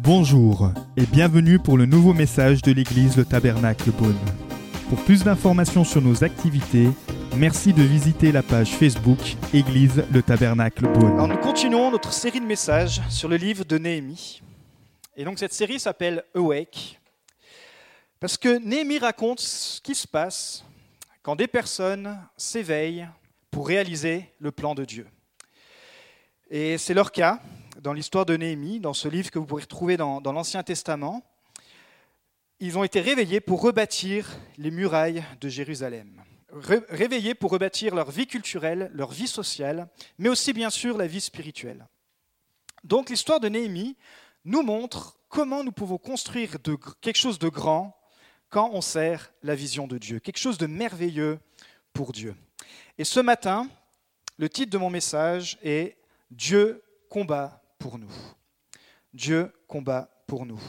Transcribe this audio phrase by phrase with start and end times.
[0.00, 4.18] Bonjour et bienvenue pour le nouveau message de l'église Le Tabernacle Beaune.
[4.88, 6.88] Pour plus d'informations sur nos activités,
[7.36, 9.18] merci de visiter la page Facebook
[9.52, 11.12] Église Le Tabernacle Beaune.
[11.12, 14.42] Alors nous continuons notre série de messages sur le livre de Néhémie.
[15.16, 17.00] Et donc cette série s'appelle Awake,
[18.20, 20.64] parce que Néhémie raconte ce qui se passe
[21.22, 23.08] quand des personnes s'éveillent
[23.50, 25.06] pour réaliser le plan de Dieu.
[26.56, 27.42] Et c'est leur cas
[27.82, 31.20] dans l'histoire de Néhémie, dans ce livre que vous pourrez retrouver dans, l'Ancien Testament.
[32.60, 36.22] Ils ont été réveillés pour rebâtir les murailles de Jérusalem.
[36.52, 41.08] Ré- réveillés pour rebâtir leur vie culturelle, leur vie sociale, mais aussi bien sûr la
[41.08, 41.88] vie spirituelle.
[42.84, 43.96] Donc l'histoire de Néhémie
[44.44, 46.58] nous montre comment nous pouvons construire
[47.00, 47.98] quelque chose de grand
[48.48, 51.40] quand on sert la vision de Dieu, quelque chose de merveilleux
[51.92, 52.36] pour Dieu.
[52.96, 53.68] Et ce matin,
[54.38, 55.96] le titre de mon message est
[56.34, 58.10] Dieu combat pour nous.
[59.12, 60.60] Dieu combat pour nous.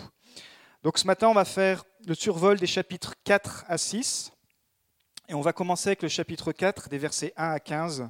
[0.83, 4.31] Donc ce matin, on va faire le survol des chapitres 4 à 6.
[5.27, 8.07] Et on va commencer avec le chapitre 4, des versets 1 à 15,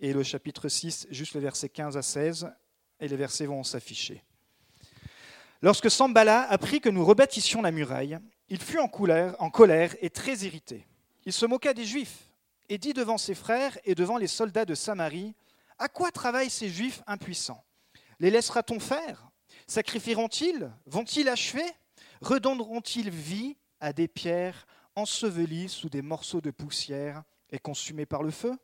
[0.00, 2.50] et le chapitre 6, juste le verset 15 à 16,
[2.98, 4.24] et les versets vont s'afficher.
[5.62, 10.10] Lorsque Sambala apprit que nous rebâtissions la muraille, il fut en colère, en colère et
[10.10, 10.84] très irrité.
[11.24, 12.32] Il se moqua des Juifs
[12.68, 15.36] et dit devant ses frères et devant les soldats de Samarie,
[15.78, 17.64] À quoi travaillent ces Juifs impuissants?
[18.18, 19.28] Les laissera-t-on faire?
[19.66, 20.70] Sacrifieront-ils?
[20.86, 21.66] Vont-ils achever?
[22.20, 28.30] Redonneront-ils vie à des pierres ensevelies sous des morceaux de poussière et consumées par le
[28.30, 28.56] feu?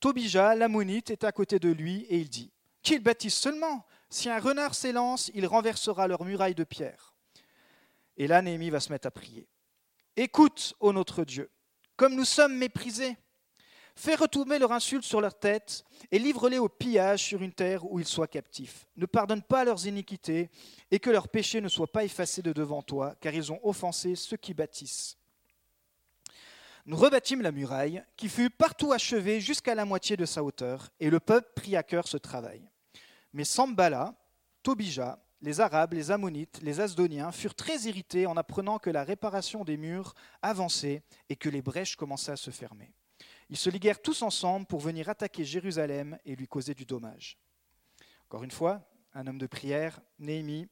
[0.00, 4.40] Tobija, l'ammonite, est à côté de lui et il dit Qu'ils bâtissent seulement Si un
[4.40, 7.14] renard s'élance, il renversera leurs murailles de pierre.
[8.16, 9.48] Et là, Néhémie va se mettre à prier.
[10.16, 11.50] Écoute, ô notre Dieu,
[11.96, 13.16] comme nous sommes méprisés.
[13.94, 18.00] Fais retomber leur insulte sur leur tête et livre-les au pillage sur une terre où
[18.00, 18.86] ils soient captifs.
[18.96, 20.50] Ne pardonne pas leurs iniquités
[20.90, 24.14] et que leurs péchés ne soient pas effacés de devant toi, car ils ont offensé
[24.14, 25.18] ceux qui bâtissent.
[26.84, 31.10] Nous rebâtîmes la muraille, qui fut partout achevée jusqu'à la moitié de sa hauteur, et
[31.10, 32.68] le peuple prit à cœur ce travail.
[33.32, 34.14] Mais Sambala,
[34.64, 39.64] Tobija, les Arabes, les Ammonites, les Asdoniens furent très irrités en apprenant que la réparation
[39.64, 42.92] des murs avançait et que les brèches commençaient à se fermer.
[43.52, 47.36] Ils se liguèrent tous ensemble pour venir attaquer Jérusalem et lui causer du dommage.
[48.24, 48.80] Encore une fois,
[49.12, 50.68] un homme de prière, Néhémie,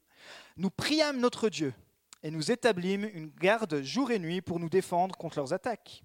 [0.57, 1.75] nous priâmes notre Dieu
[2.23, 6.01] et nous établîmes une garde jour et nuit pour nous défendre contre leurs attaques.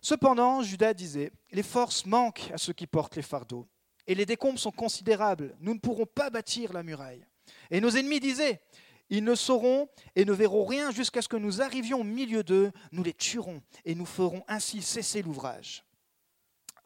[0.00, 3.68] Cependant, Judas disait, les forces manquent à ceux qui portent les fardeaux,
[4.06, 7.26] et les décombres sont considérables, nous ne pourrons pas bâtir la muraille.
[7.70, 8.62] Et nos ennemis disaient,
[9.10, 12.72] ils ne sauront et ne verront rien jusqu'à ce que nous arrivions au milieu d'eux,
[12.90, 15.85] nous les tuerons, et nous ferons ainsi cesser l'ouvrage.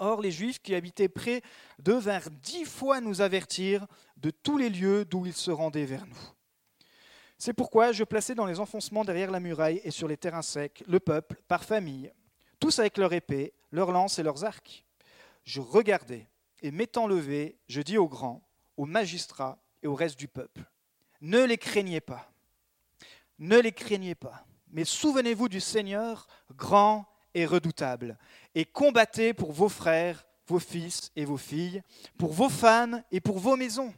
[0.03, 1.43] Or, les Juifs qui habitaient près
[1.79, 6.07] d'eux vinrent dix fois nous avertir de tous les lieux d'où ils se rendaient vers
[6.07, 6.17] nous.
[7.37, 10.83] C'est pourquoi je plaçai dans les enfoncements derrière la muraille et sur les terrains secs
[10.87, 12.11] le peuple par famille,
[12.59, 14.87] tous avec leur épée, leurs lances et leurs arcs.
[15.45, 16.27] Je regardai,
[16.63, 18.43] et m'étant levé, je dis aux grands,
[18.79, 20.65] aux magistrats et au reste du peuple,
[21.21, 22.33] ne les craignez pas,
[23.39, 28.19] ne les craignez pas, mais souvenez-vous du Seigneur, grand et redoutable,
[28.55, 31.83] et combattez pour vos frères, vos fils et vos filles,
[32.19, 33.95] pour vos femmes et pour vos maisons.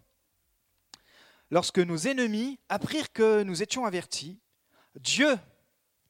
[1.50, 4.38] Lorsque nos ennemis apprirent que nous étions avertis,
[5.00, 5.38] Dieu,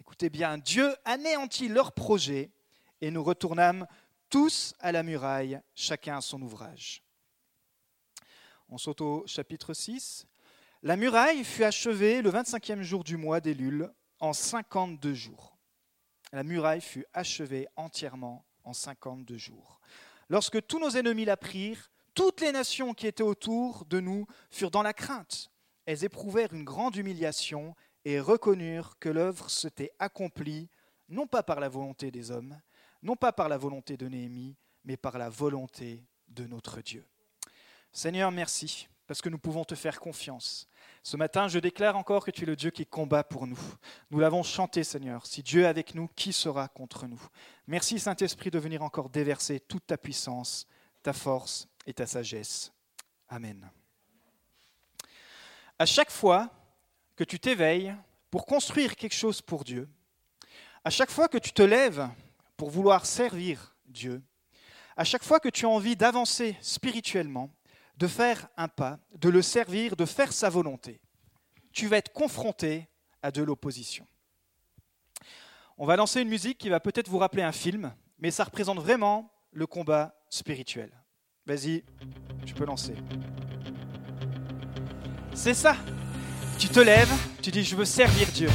[0.01, 2.51] écoutez bien, Dieu anéantit leurs projets
[3.01, 3.87] et nous retournâmes
[4.31, 7.03] tous à la muraille, chacun à son ouvrage.
[8.69, 10.27] On saute au chapitre 6.
[10.83, 15.59] La muraille fut achevée le 25e jour du mois d'Élul en 52 jours.
[16.33, 19.81] La muraille fut achevée entièrement en 52 jours.
[20.29, 24.71] Lorsque tous nos ennemis la prirent, toutes les nations qui étaient autour de nous furent
[24.71, 25.51] dans la crainte.
[25.85, 30.69] Elles éprouvèrent une grande humiliation et reconnurent que l'œuvre s'était accomplie
[31.09, 32.59] non pas par la volonté des hommes,
[33.03, 37.07] non pas par la volonté de Néhémie, mais par la volonté de notre Dieu.
[37.93, 40.67] Seigneur, merci, parce que nous pouvons te faire confiance.
[41.05, 43.59] Ce matin, je déclare encore que tu es le Dieu qui combat pour nous.
[44.13, 45.27] Nous l'avons chanté, Seigneur.
[45.27, 47.21] Si Dieu est avec nous, qui sera contre nous?
[47.67, 50.69] Merci, Saint-Esprit, de venir encore déverser toute ta puissance,
[51.03, 52.73] ta force et ta sagesse.
[53.29, 53.69] Amen.
[55.77, 56.51] À chaque fois
[57.17, 57.97] que tu t'éveilles
[58.31, 59.89] pour construire quelque chose pour Dieu,
[60.85, 62.09] à chaque fois que tu te lèves
[62.57, 64.23] pour vouloir servir Dieu,
[64.97, 67.51] à chaque fois que tu as envie d'avancer spirituellement,
[67.97, 71.01] de faire un pas, de le servir, de faire sa volonté,
[71.73, 72.89] tu vas être confronté
[73.23, 74.07] à de l'opposition.
[75.79, 78.79] On va lancer une musique qui va peut-être vous rappeler un film, mais ça représente
[78.79, 80.91] vraiment le combat spirituel.
[81.47, 81.85] Vas-y,
[82.47, 82.95] tu peux lancer.
[85.35, 85.77] C'est ça.
[86.59, 88.49] Tu te lèves, tu dis je veux servir Dieu.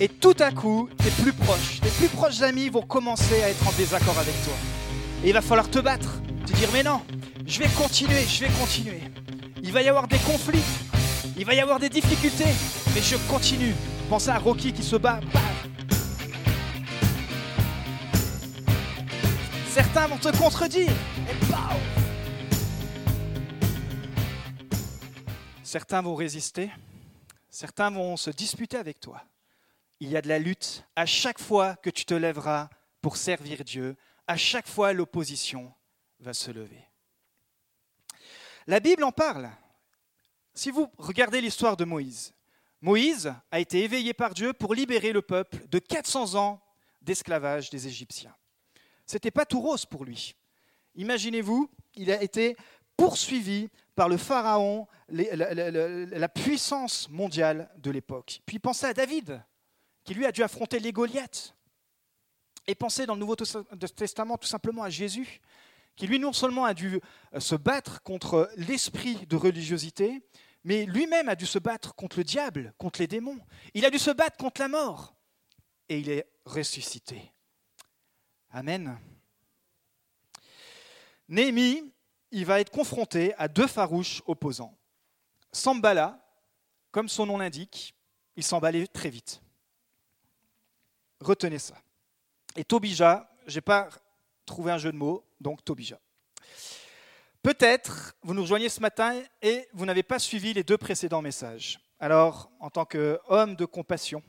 [0.00, 3.68] Et tout à coup, tes plus proches, tes plus proches amis vont commencer à être
[3.68, 4.54] en désaccord avec toi.
[5.22, 7.02] Et il va falloir te battre, te dire mais non,
[7.48, 9.00] je vais continuer, je vais continuer.
[9.62, 10.62] Il va y avoir des conflits,
[11.36, 12.52] il va y avoir des difficultés,
[12.94, 13.74] mais je continue.
[14.08, 15.20] Pensez à Rocky qui se bat.
[19.70, 20.90] Certains vont te contredire.
[20.90, 21.48] Et
[25.62, 26.70] Certains vont résister.
[27.50, 29.22] Certains vont se disputer avec toi.
[30.00, 32.70] Il y a de la lutte à chaque fois que tu te lèveras
[33.02, 33.96] pour servir Dieu.
[34.26, 35.72] À chaque fois, l'opposition
[36.20, 36.87] va se lever.
[38.68, 39.50] La Bible en parle.
[40.52, 42.34] Si vous regardez l'histoire de Moïse,
[42.82, 46.60] Moïse a été éveillé par Dieu pour libérer le peuple de 400 ans
[47.00, 48.36] d'esclavage des Égyptiens.
[49.06, 50.36] Ce n'était pas tout rose pour lui.
[50.96, 52.58] Imaginez-vous, il a été
[52.94, 58.42] poursuivi par le pharaon, la, puissance mondiale de l'époque.
[58.44, 59.42] Puis pensez à David,
[60.04, 61.54] qui lui a dû affronter les Goliaths.
[62.66, 65.40] Et pensez dans le Nouveau Testament tout simplement à Jésus,
[65.98, 67.00] qui lui non seulement a dû
[67.34, 70.22] euh, se battre contre l'esprit de religiosité,
[70.62, 73.40] mais lui-même a dû se battre contre le diable, contre les démons.
[73.74, 75.16] Il a dû se battre contre la mort.
[75.88, 77.32] Et il est ressuscité.
[78.50, 78.96] Amen.
[81.28, 81.92] Néhémie,
[82.30, 84.78] il va être confronté à deux farouches opposants.
[85.50, 86.24] Sambala,
[86.92, 87.96] comme son nom l'indique,
[88.36, 89.42] il s'emballait très vite.
[91.20, 91.74] Retenez ça.
[92.54, 93.88] Et Tobija, je n'ai pas
[94.48, 96.00] trouvé un jeu de mots, donc Tobija.
[97.42, 101.78] Peut-être vous nous rejoignez ce matin et vous n'avez pas suivi les deux précédents messages.
[102.00, 104.22] Alors, en tant qu'homme de compassion,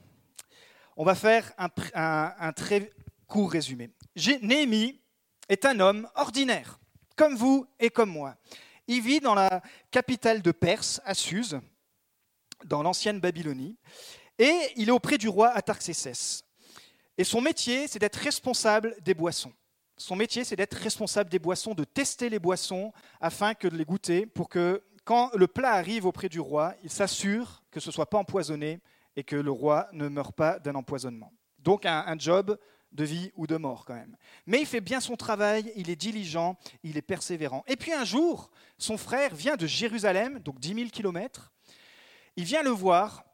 [0.96, 2.92] on va faire un, très
[3.28, 3.90] court résumé.
[4.42, 5.02] Néhémie
[5.48, 6.80] est un homme ordinaire,
[7.16, 8.36] comme vous et comme moi.
[8.88, 9.62] Il vit dans la
[9.92, 11.60] capitale de Perse, à Suse,
[12.66, 13.78] dans l'ancienne Babylonie,
[14.38, 16.44] et il est auprès du roi Atarxécès.
[17.18, 19.54] Et son métier, c'est d'être responsable des boissons.
[20.00, 23.84] Son métier, c'est d'être responsable des boissons, de tester les boissons afin que de les
[23.84, 27.92] goûter, pour que quand le plat arrive auprès du roi, il s'assure que ce ne
[27.92, 28.80] soit pas empoisonné
[29.18, 31.34] et que le roi ne meure pas d'un empoisonnement.
[31.58, 32.58] Donc un, job
[32.94, 34.16] de vie ou de mort quand même.
[34.46, 37.66] Mais il fait bien son travail, il est diligent, il est persévérant.
[37.68, 41.52] Et puis un jour, son frère vient de Jérusalem, donc 10 000 kilomètres,
[42.38, 43.26] il vient le voir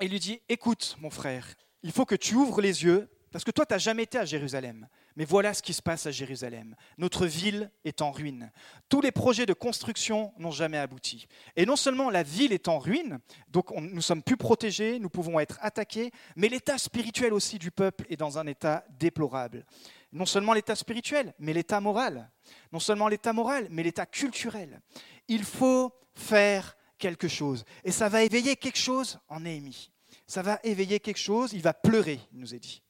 [0.00, 1.46] et lui dit, écoute mon frère,
[1.82, 4.24] il faut que tu ouvres les yeux, parce que toi, tu n'as jamais été à
[4.24, 4.88] Jérusalem.
[5.18, 6.76] Mais voilà ce qui se passe à Jérusalem.
[6.96, 8.52] Notre ville est en ruine.
[8.88, 11.26] Tous les projets de construction n'ont jamais abouti.
[11.56, 13.18] Et non seulement la ville est en ruine,
[13.48, 18.06] donc nous sommes plus protégés, nous pouvons être attaqués, mais l'état spirituel aussi du peuple
[18.08, 19.66] est dans un état déplorable.
[20.12, 22.30] Non seulement l'état spirituel, mais l'état moral.
[22.70, 24.80] Non seulement l'état moral, mais l'état culturel.
[25.26, 27.64] Il faut faire quelque chose.
[27.82, 29.90] Et ça va éveiller quelque chose en Néhémie.
[30.28, 32.82] Ça va éveiller quelque chose, il va pleurer, il nous est dit.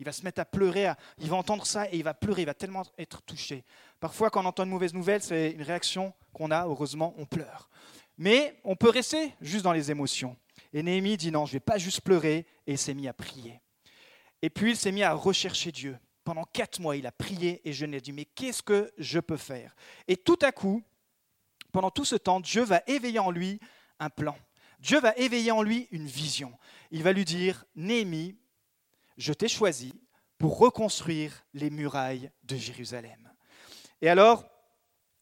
[0.00, 2.46] Il va se mettre à pleurer, il va entendre ça et il va pleurer, il
[2.46, 3.64] va tellement être touché.
[4.00, 7.68] Parfois, quand on entend une mauvaise nouvelle, c'est une réaction qu'on a, heureusement, on pleure.
[8.16, 10.38] Mais on peut rester juste dans les émotions.
[10.72, 13.12] Et Néhémie dit non, je ne vais pas juste pleurer, et il s'est mis à
[13.12, 13.60] prier.
[14.40, 15.98] Et puis il s'est mis à rechercher Dieu.
[16.24, 19.20] Pendant quatre mois, il a prié et je lui ai dit, mais qu'est-ce que je
[19.20, 19.76] peux faire?
[20.08, 20.82] Et tout à coup,
[21.72, 23.60] pendant tout ce temps, Dieu va éveiller en lui
[23.98, 24.38] un plan.
[24.78, 26.58] Dieu va éveiller en lui une vision.
[26.90, 28.39] Il va lui dire, Néhémie,
[29.20, 29.92] je t'ai choisi
[30.38, 33.30] pour reconstruire les murailles de Jérusalem.
[34.00, 34.44] Et alors,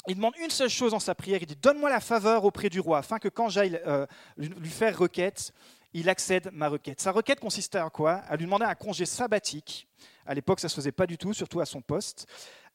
[0.07, 2.81] il demande une seule chose dans sa prière, il dit, donne-moi la faveur auprès du
[2.81, 5.53] roi, afin que quand j'aille euh, lui faire requête,
[5.93, 7.01] il accède ma requête.
[7.01, 8.13] Sa requête consistait à quoi?
[8.29, 9.89] À lui demander un congé sabbatique.
[10.25, 12.27] À l'époque, ça ne se faisait pas du tout, surtout à son poste.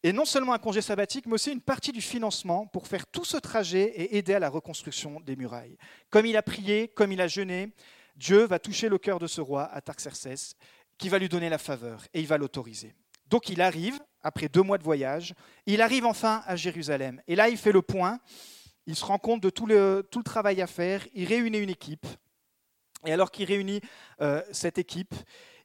[0.03, 3.23] Et non seulement un congé sabbatique, mais aussi une partie du financement pour faire tout
[3.23, 5.77] ce trajet et aider à la reconstruction des murailles.
[6.09, 7.71] Comme il a prié, comme il a jeûné,
[8.15, 10.55] Dieu va toucher le cœur de ce roi, à Tarxerxès,
[10.97, 12.93] qui va lui donner la faveur et il va l'autoriser.
[13.27, 15.33] Donc il arrive, après deux mois de voyage,
[15.65, 17.21] il arrive enfin à Jérusalem.
[17.27, 18.19] Et là, il fait le point,
[18.85, 21.69] il se rend compte de tout le, tout le travail à faire, il réunit une
[21.69, 22.05] équipe.
[23.05, 23.81] Et alors qu'il réunit
[24.21, 25.15] euh, cette équipe,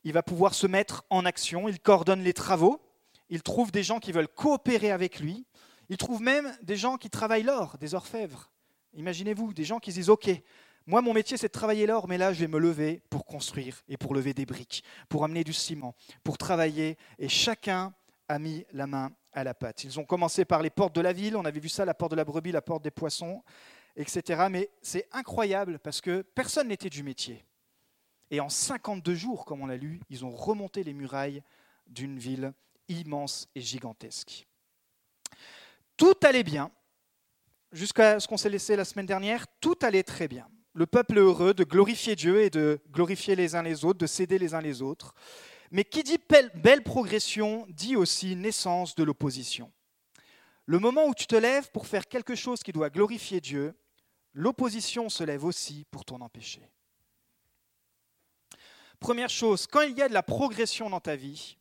[0.05, 2.81] il va pouvoir se mettre en action, il coordonne les travaux,
[3.29, 5.47] il trouve des gens qui veulent coopérer avec lui,
[5.89, 8.51] il trouve même des gens qui travaillent l'or, des orfèvres.
[8.95, 10.31] Imaginez-vous, des gens qui disent, OK,
[10.89, 13.83] moi, mon métier, c'est de travailler l'or, mais là, je vais me lever pour construire
[13.89, 16.97] et pour lever des briques, pour amener du ciment, pour travailler.
[17.19, 17.93] Et chacun
[18.27, 19.85] a mis la main à la pâte.
[19.85, 22.13] Ils ont commencé par les portes de la ville, on avait vu ça, la porte
[22.13, 23.45] de la brebis, la porte des poissons,
[23.97, 24.47] etc.
[24.51, 27.45] Mais c'est incroyable parce que personne n'était du métier.
[28.31, 31.43] Et en 52 jours, comme on l'a lu, ils ont remonté les murailles
[31.87, 32.55] d'une ville
[32.89, 34.49] immense et gigantesque.
[35.99, 36.71] Tout allait bien,
[37.73, 40.49] jusqu'à ce qu'on s'est laissé la semaine dernière, tout allait très bien.
[40.79, 44.39] Le peuple heureux de glorifier Dieu et de glorifier les uns les autres, de s'aider
[44.39, 45.13] les uns les autres.
[45.73, 46.21] Mais qui dit
[46.55, 49.73] belle progression dit aussi naissance de l'opposition.
[50.67, 53.75] Le moment où tu te lèves pour faire quelque chose qui doit glorifier Dieu,
[54.35, 56.71] l'opposition se lève aussi pour t'en empêcher.
[59.01, 61.59] Première chose, quand il y a de la progression dans ta vie,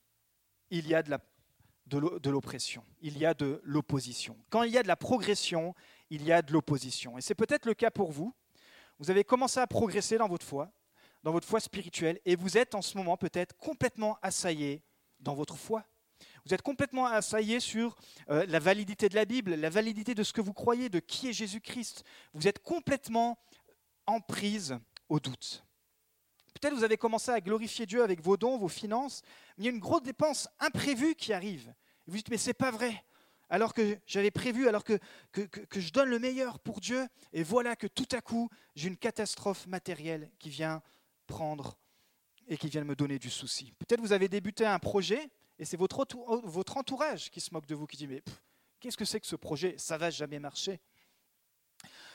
[0.70, 4.38] il y a de l'oppression, il y a de l'opposition.
[4.52, 5.74] Quand il y a de la progression,
[6.12, 7.18] il y a de l'opposition.
[7.18, 8.36] Et c'est peut-être le cas pour vous.
[9.00, 10.72] Vous avez commencé à progresser dans votre foi,
[11.24, 14.82] dans votre foi spirituelle, et vous êtes en ce moment peut-être complètement assaillé
[15.20, 15.86] dans votre foi.
[16.46, 17.96] Vous êtes complètement assaillé sur
[18.30, 21.30] euh, la validité de la Bible, la validité de ce que vous croyez, de qui
[21.30, 22.04] est Jésus-Christ.
[22.34, 23.38] Vous êtes complètement
[24.06, 25.64] en prise au doute.
[26.54, 29.22] Peut-être vous avez commencé à glorifier Dieu avec vos dons, vos finances,
[29.58, 31.72] mais il y a une grosse dépense imprévue qui arrive.
[32.08, 33.04] vous dites, mais c'est pas vrai.
[33.50, 35.00] Alors que j'avais prévu, alors que,
[35.34, 39.68] je donne le meilleur pour Dieu, et voilà que tout à coup, j'ai une catastrophe
[39.68, 40.82] matérielle qui vient
[41.28, 41.78] prendre
[42.48, 43.74] et qui vient me donner du souci.
[43.80, 46.06] Peut-être vous avez débuté un projet, et c'est votre,
[46.44, 48.22] votre entourage qui se moque de vous, qui dit, mais
[48.80, 49.76] qu'est-ce que c'est que ce projet?
[49.78, 50.80] Ça va jamais marcher.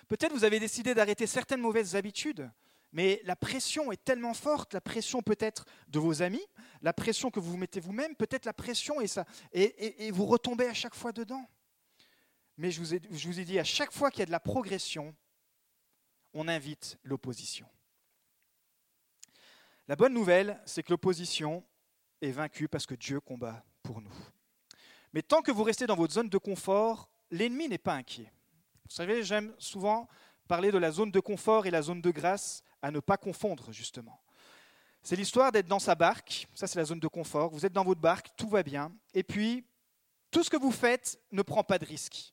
[0.08, 2.50] Peut-être vous avez décidé d'arrêter certaines mauvaises habitudes,
[2.92, 6.44] mais la pression est tellement forte, la pression peut-être de vos amis,
[6.82, 10.66] la pression que vous vous mettez vous-même, peut-être la pression et, ça, et, vous retombez
[10.66, 11.48] à chaque fois dedans.
[12.58, 14.30] Mais je vous, ai, je vous ai dit, à chaque fois qu'il y a de
[14.30, 15.14] la progression,
[16.34, 17.66] on invite l'opposition.
[19.88, 21.64] La bonne nouvelle, c'est que l'opposition
[22.20, 24.14] est vaincue parce que Dieu combat pour nous.
[25.14, 28.32] Mais tant que vous restez dans votre zone de confort, l'ennemi n'est pas inquiet.
[28.84, 30.08] Vous savez, j'aime souvent
[30.46, 33.72] parler de la zone de confort et la zone de grâce à ne pas confondre,
[33.72, 34.20] justement.
[35.02, 37.84] C'est l'histoire d'être dans sa barque, ça c'est la zone de confort, vous êtes dans
[37.84, 39.64] votre barque, tout va bien, et puis
[40.30, 42.32] tout ce que vous faites ne prend pas de risque.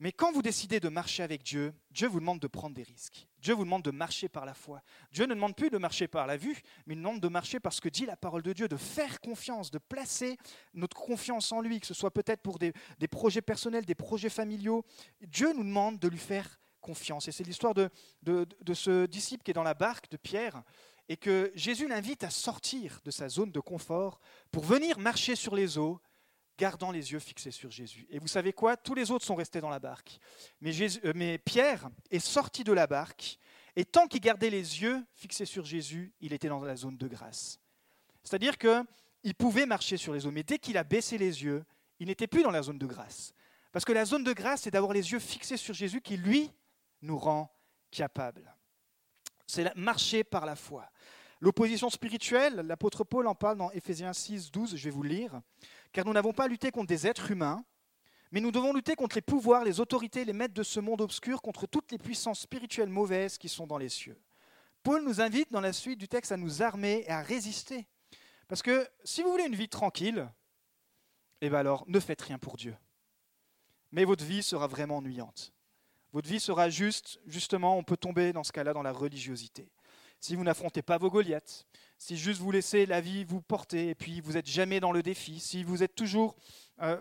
[0.00, 3.28] Mais quand vous décidez de marcher avec Dieu, Dieu vous demande de prendre des risques.
[3.38, 4.82] Dieu vous demande de marcher par la foi.
[5.12, 7.72] Dieu ne demande plus de marcher par la vue, mais il demande de marcher par
[7.72, 10.36] ce que dit la parole de Dieu, de faire confiance, de placer
[10.72, 14.30] notre confiance en lui, que ce soit peut-être pour des, des projets personnels, des projets
[14.30, 14.84] familiaux.
[15.20, 17.26] Dieu nous demande de lui faire confiance.
[17.28, 17.90] Et c'est l'histoire de,
[18.22, 20.62] de, ce disciple qui est dans la barque de Pierre
[21.08, 24.20] et que Jésus l'invite à sortir de sa zone de confort
[24.52, 25.98] pour venir marcher sur les eaux,
[26.58, 28.06] gardant les yeux fixés sur Jésus.
[28.10, 28.76] Et vous savez quoi?
[28.76, 30.18] Tous les autres sont restés dans la barque.
[30.60, 33.38] Mais, Jésus, euh, mais Pierre est sorti de la barque
[33.76, 37.08] et tant qu'il gardait les yeux fixés sur Jésus, il était dans la zone de
[37.08, 37.58] grâce.
[38.22, 41.64] C'est-à-dire qu'il pouvait marcher sur les eaux, mais dès qu'il a baissé les yeux,
[41.98, 43.34] il n'était plus dans la zone de grâce.
[43.72, 46.50] Parce que la zone de grâce, c'est d'avoir les yeux fixés sur Jésus qui, lui,
[47.04, 47.54] nous rend
[47.90, 48.54] capables.
[49.46, 50.90] C'est marcher par la foi.
[51.40, 55.40] L'opposition spirituelle, l'apôtre Paul en parle dans Éphésiens 6, 12, je vais vous lire.
[55.92, 57.64] Car nous n'avons pas lutté contre des êtres humains,
[58.32, 61.40] mais nous devons lutter contre les pouvoirs, les autorités, les maîtres de ce monde obscur,
[61.40, 64.20] contre toutes les puissances spirituelles mauvaises qui sont dans les cieux.
[64.82, 67.86] Paul nous invite dans la suite du texte à nous armer et à résister.
[68.48, 70.28] Parce que si vous voulez une vie tranquille,
[71.40, 72.76] eh bien alors ne faites rien pour Dieu.
[73.92, 75.53] Mais votre vie sera vraiment ennuyante.
[76.14, 79.68] Votre vie sera juste, justement, on peut tomber dans ce cas-là dans la religiosité.
[80.20, 81.66] Si vous n'affrontez pas vos Goliaths,
[81.98, 85.02] si juste vous laissez la vie vous porter et puis vous n'êtes jamais dans le
[85.02, 86.36] défi, si vous êtes toujours,
[86.82, 87.00] euh,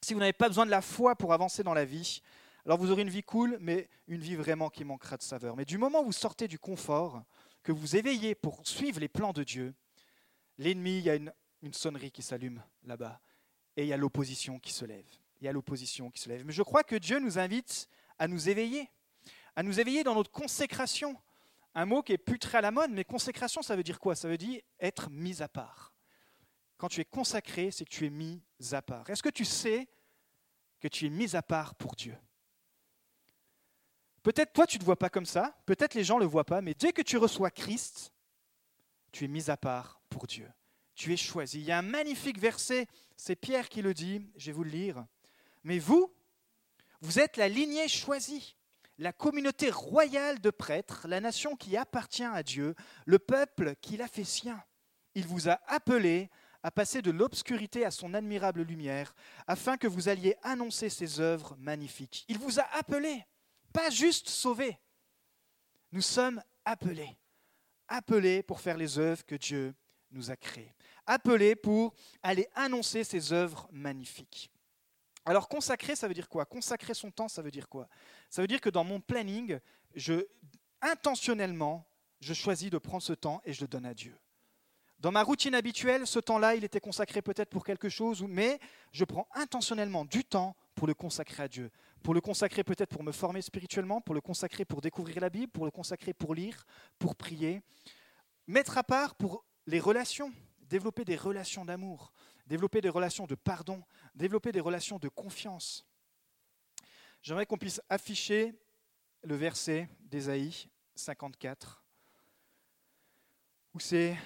[0.00, 2.22] si vous n'avez pas besoin de la foi pour avancer dans la vie,
[2.64, 5.56] alors vous aurez une vie cool, mais une vie vraiment qui manquera de saveur.
[5.56, 7.20] Mais du moment où vous sortez du confort,
[7.64, 9.74] que vous éveillez pour suivre les plans de Dieu,
[10.58, 13.20] l'ennemi, il y a une, une sonnerie qui s'allume là-bas
[13.76, 15.04] et il y a l'opposition qui se lève.
[15.40, 16.46] Il y a l'opposition qui se lève.
[16.46, 18.88] Mais je crois que Dieu nous invite à nous éveiller,
[19.56, 21.16] à nous éveiller dans notre consécration.
[21.74, 24.14] Un mot qui est plus très à la mode, mais consécration, ça veut dire quoi?
[24.14, 25.92] Ça veut dire être mis à part.
[26.76, 28.42] Quand tu es consacré, c'est que tu es mis
[28.72, 29.08] à part.
[29.10, 29.88] Est-ce que tu sais
[30.80, 32.16] que tu es mis à part pour Dieu?
[34.22, 36.44] Peut-être toi, tu ne te vois pas comme ça, peut-être les gens ne le voient
[36.44, 38.12] pas, mais dès que tu reçois Christ,
[39.12, 40.50] tu es mis à part pour Dieu.
[40.94, 41.58] Tu es choisi.
[41.58, 44.70] Il y a un magnifique verset, c'est Pierre qui le dit, je vais vous le
[44.70, 45.06] lire.
[45.62, 46.12] Mais vous,
[47.04, 48.56] vous êtes la lignée choisie,
[48.96, 54.08] la communauté royale de prêtres, la nation qui appartient à Dieu, le peuple qu'il a
[54.08, 54.64] fait sien.
[55.14, 56.30] Il vous a appelé
[56.62, 59.14] à passer de l'obscurité à son admirable lumière,
[59.46, 62.24] afin que vous alliez annoncer ses œuvres magnifiques.
[62.28, 63.22] Il vous a appelé,
[63.74, 64.78] pas juste sauvé.
[65.92, 67.18] Nous sommes appelés,
[67.86, 69.74] appelés pour faire les œuvres que Dieu
[70.10, 74.50] nous a créées, appelés pour aller annoncer ses œuvres magnifiques.
[75.24, 76.44] Alors consacrer, ça veut dire quoi?
[76.44, 77.88] Consacrer son temps, ça veut dire quoi?
[78.28, 79.58] Ça veut dire que dans mon planning,
[79.94, 80.26] je,
[80.82, 81.86] intentionnellement,
[82.20, 84.18] je choisis de prendre ce temps et je le donne à Dieu.
[84.98, 88.58] Dans ma routine habituelle, ce temps-là, il était consacré peut-être pour quelque chose, mais
[88.92, 91.70] je prends intentionnellement du temps pour le consacrer à Dieu.
[92.02, 95.52] Pour le consacrer peut-être pour me former spirituellement, pour le consacrer pour découvrir la Bible,
[95.52, 96.64] pour le consacrer pour lire,
[96.98, 97.60] pour prier.
[98.46, 102.12] Mettre à part pour les relations, développer des relations d'amour,
[102.46, 103.82] développer des relations de pardon,
[104.14, 105.86] développer des relations de confiance.
[107.22, 108.54] J'aimerais qu'on puisse afficher
[109.22, 111.82] le verset d'Ésaïe 54,
[113.72, 114.16] où c'est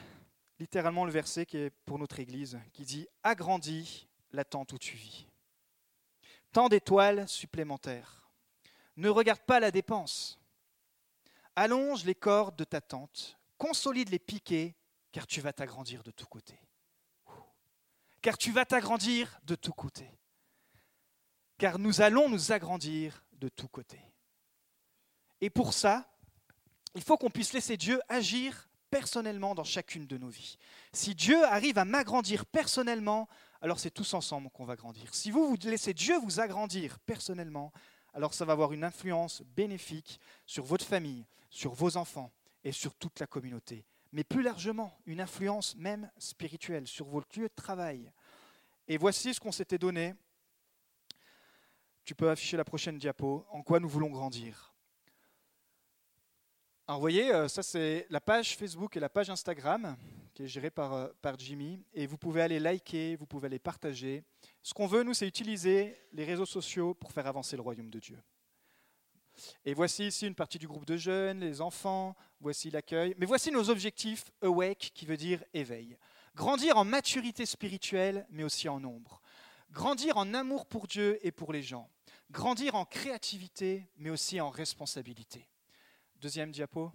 [0.58, 4.96] littéralement le verset qui est pour notre Église, qui dit⁇ Agrandis la tente où tu
[4.96, 5.26] vis⁇
[6.52, 8.28] Tant d'étoiles supplémentaires.
[8.96, 10.40] Ne regarde pas la dépense.
[11.54, 14.74] Allonge les cordes de ta tente, consolide les piquets,
[15.12, 16.58] car tu vas t'agrandir de tous côtés.
[18.20, 20.10] Car tu vas t'agrandir de tous côtés.
[21.56, 24.04] Car nous allons nous agrandir de tous côtés.
[25.40, 26.10] Et pour ça,
[26.94, 30.56] il faut qu'on puisse laisser Dieu agir personnellement dans chacune de nos vies.
[30.92, 33.28] Si Dieu arrive à m'agrandir personnellement,
[33.60, 35.14] alors c'est tous ensemble qu'on va grandir.
[35.14, 37.72] Si vous, vous laissez Dieu vous agrandir personnellement,
[38.14, 42.32] alors ça va avoir une influence bénéfique sur votre famille, sur vos enfants
[42.64, 43.84] et sur toute la communauté.
[44.12, 48.10] Mais plus largement, une influence même spirituelle sur vos lieux de travail.
[48.86, 50.14] Et voici ce qu'on s'était donné.
[52.04, 53.46] Tu peux afficher la prochaine diapo.
[53.50, 54.72] En quoi nous voulons grandir?
[56.86, 59.94] Alors vous voyez, euh, ça c'est la page Facebook et la page Instagram
[60.32, 61.84] qui est gérée par, euh, par Jimmy.
[61.92, 64.24] Et vous pouvez aller liker, vous pouvez aller partager.
[64.62, 67.98] Ce qu'on veut, nous, c'est utiliser les réseaux sociaux pour faire avancer le royaume de
[67.98, 68.18] Dieu.
[69.64, 73.14] Et voici ici une partie du groupe de jeunes, les enfants, voici l'accueil.
[73.18, 75.96] Mais voici nos objectifs Awake, qui veut dire éveil.
[76.34, 79.20] Grandir en maturité spirituelle, mais aussi en nombre.
[79.70, 81.90] Grandir en amour pour Dieu et pour les gens.
[82.30, 85.48] Grandir en créativité, mais aussi en responsabilité.
[86.16, 86.92] Deuxième diapo.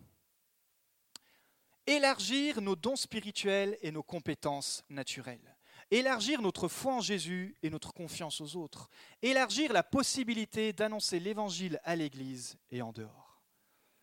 [1.85, 5.52] Élargir nos dons spirituels et nos compétences naturelles.
[5.93, 8.89] Élargir notre foi en Jésus et notre confiance aux autres.
[9.21, 13.43] Élargir la possibilité d'annoncer l'Évangile à l'Église et en dehors.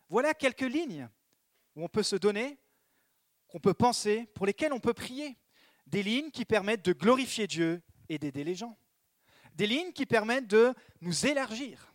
[0.08, 1.08] Voilà quelques lignes
[1.74, 2.58] où on peut se donner,
[3.48, 5.36] qu'on peut penser, pour lesquelles on peut prier.
[5.88, 8.78] Des lignes qui permettent de glorifier Dieu et d'aider les gens.
[9.56, 11.92] Des lignes qui permettent de nous élargir.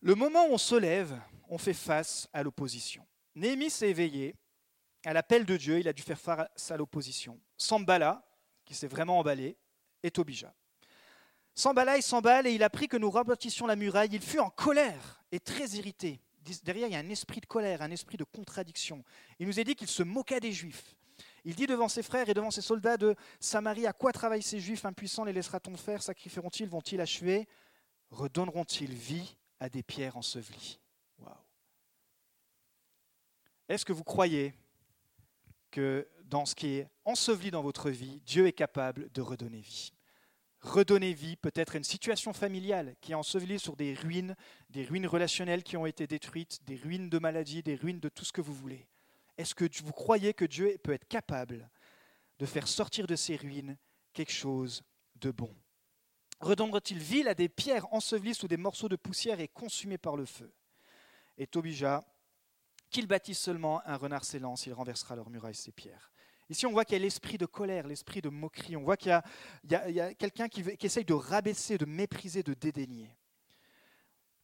[0.00, 1.16] Le moment où on se lève,
[1.48, 3.06] on fait face à l'opposition.
[3.36, 4.34] Néhémie s'est éveillé
[5.04, 7.40] à l'appel de Dieu, il a dû faire face à l'opposition.
[7.56, 8.26] Sambala,
[8.64, 9.56] qui s'est vraiment emballé,
[10.02, 10.54] et Tobija.
[11.54, 14.10] Sambala, il s'emballe et il apprit que nous rebâtissions la muraille.
[14.12, 16.20] Il fut en colère et très irrité.
[16.62, 19.04] Derrière, il y a un esprit de colère, un esprit de contradiction.
[19.38, 20.96] Il nous a dit qu'il se moqua des Juifs.
[21.44, 24.60] Il dit devant ses frères et devant ses soldats de Samarie, à quoi travaillent ces
[24.60, 26.02] Juifs impuissants Les laissera-t-on faire?
[26.02, 26.68] Sacrifieront-ils?
[26.68, 27.46] Vont-ils achever?
[28.10, 30.80] Redonneront-ils vie à des pierres ensevelies?
[33.68, 34.54] Est-ce que vous croyez
[35.74, 39.92] que dans ce qui est enseveli dans votre vie, Dieu est capable de redonner vie.
[40.60, 44.36] Redonner vie peut-être une situation familiale qui est ensevelie sur des ruines,
[44.70, 48.24] des ruines relationnelles qui ont été détruites, des ruines de maladie, des ruines de tout
[48.24, 48.86] ce que vous voulez.
[49.36, 51.68] Est-ce que vous croyez que Dieu peut être capable
[52.38, 53.76] de faire sortir de ces ruines
[54.12, 54.84] quelque chose
[55.16, 55.52] de bon?
[56.38, 60.24] Redonnera-t-il ville à des pierres ensevelies sous des morceaux de poussière et consumées par le
[60.24, 60.54] feu?
[61.36, 62.04] Et Tobija,
[62.94, 66.12] qu'il bâtisse seulement un renard s'élance, il renversera leurs murailles ses pierres.
[66.48, 68.76] Ici, on voit qu'il y a l'esprit de colère, l'esprit de moquerie.
[68.76, 69.20] On voit qu'il
[69.64, 73.10] y a, quelqu'un qui, qui essaye de rabaisser, de mépriser, de dédaigner.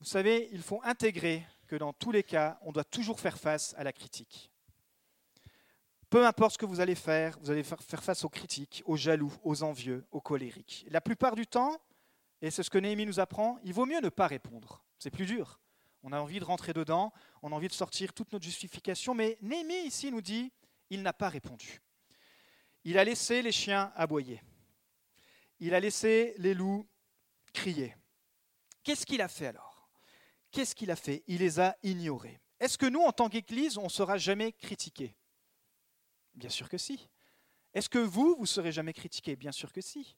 [0.00, 3.72] Vous savez, il faut intégrer que dans tous les cas, on doit toujours faire face
[3.78, 4.50] à la critique.
[6.08, 9.32] Peu importe ce que vous allez faire, vous allez faire face aux critiques, aux jaloux,
[9.44, 10.84] aux envieux, aux colériques.
[10.90, 11.80] La plupart du temps,
[12.42, 14.82] et c'est ce que Néhémie nous apprend, il vaut mieux ne pas répondre.
[14.98, 15.60] C'est plus dur.
[16.02, 19.38] On a envie de rentrer dedans, on a envie de sortir toute notre justification, mais
[19.42, 20.52] Néhémie ici nous dit,
[20.88, 21.80] il n'a pas répondu.
[22.84, 24.42] Il a laissé les chiens aboyer.
[25.58, 26.88] Il a laissé les loups
[27.52, 27.94] crier.
[28.82, 29.90] Qu'est-ce qu'il a fait alors?
[30.50, 31.22] Qu'est-ce qu'il a fait?
[31.26, 32.40] Il les a ignorés.
[32.58, 35.14] Est-ce que nous, en tant qu'Église, on sera jamais critiqués?
[36.34, 37.08] Bien sûr que si.
[37.74, 40.16] Est-ce que vous, vous serez jamais critiqué Bien sûr que si.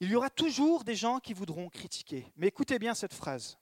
[0.00, 2.32] Il y aura toujours des gens qui voudront critiquer.
[2.36, 3.58] Mais écoutez bien cette phrase.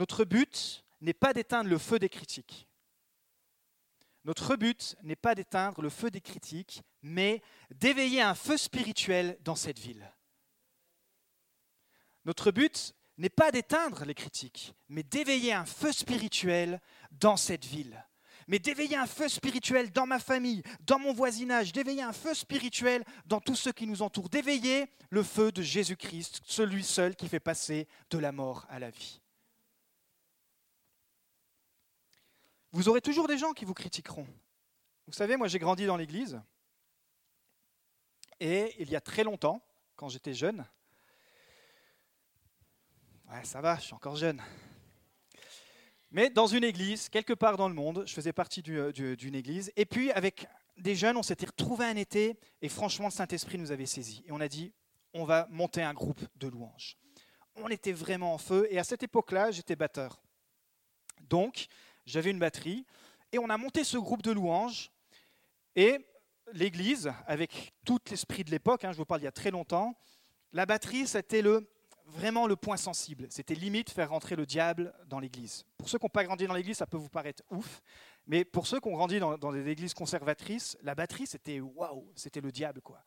[0.00, 2.66] Notre but n'est pas d'éteindre le feu des critiques.
[4.24, 9.56] Notre but n'est pas d'éteindre le feu des critiques, mais d'éveiller un feu spirituel dans
[9.56, 10.10] cette ville.
[12.24, 18.02] Notre but n'est pas d'éteindre les critiques, mais d'éveiller un feu spirituel dans cette ville
[18.48, 23.04] mais d'éveiller un feu spirituel dans ma famille, dans mon voisinage, d'éveiller un feu spirituel
[23.26, 27.38] dans tous ceux qui nous entourent, d'éveiller le feu de Jésus-Christ, celui seul qui fait
[27.38, 29.19] passer de la mort à la vie.
[32.72, 34.26] Vous aurez toujours des gens qui vous critiqueront.
[35.06, 36.40] Vous savez, moi j'ai grandi dans l'Église,
[38.38, 39.62] et il y a très longtemps,
[39.96, 40.64] quand j'étais jeune,
[43.32, 44.42] Ouais, ça va, je suis encore jeune.
[46.10, 49.70] Mais dans une église, quelque part dans le monde, je faisais partie euh, d'une église,
[49.76, 53.70] et puis avec des jeunes, on s'était retrouvés un été, et franchement, le Saint-Esprit nous
[53.70, 54.24] avait saisis.
[54.26, 54.72] Et on a dit,
[55.14, 56.98] on va monter un groupe de louanges.
[57.54, 60.20] On était vraiment en feu, et à cette époque-là, j'étais batteur.
[61.20, 61.68] Donc,
[62.06, 62.86] j'avais une batterie,
[63.32, 64.90] et on a monté ce groupe de louanges,
[65.76, 65.98] et
[66.52, 69.96] l'église, avec tout l'esprit de l'époque, hein, je vous parle il y a très longtemps,
[70.52, 71.42] la batterie, c'était
[72.06, 73.26] vraiment le point sensible.
[73.30, 75.64] C'était limite faire rentrer le diable dans l'église.
[75.78, 77.80] Pour ceux qui n'ont pas grandi dans l'église, ça peut vous paraître ouf,
[78.26, 82.40] mais pour ceux qui ont grandi dans, des églises conservatrices, la batterie, c'était waouh, c'était
[82.40, 83.02] le diable, quoi.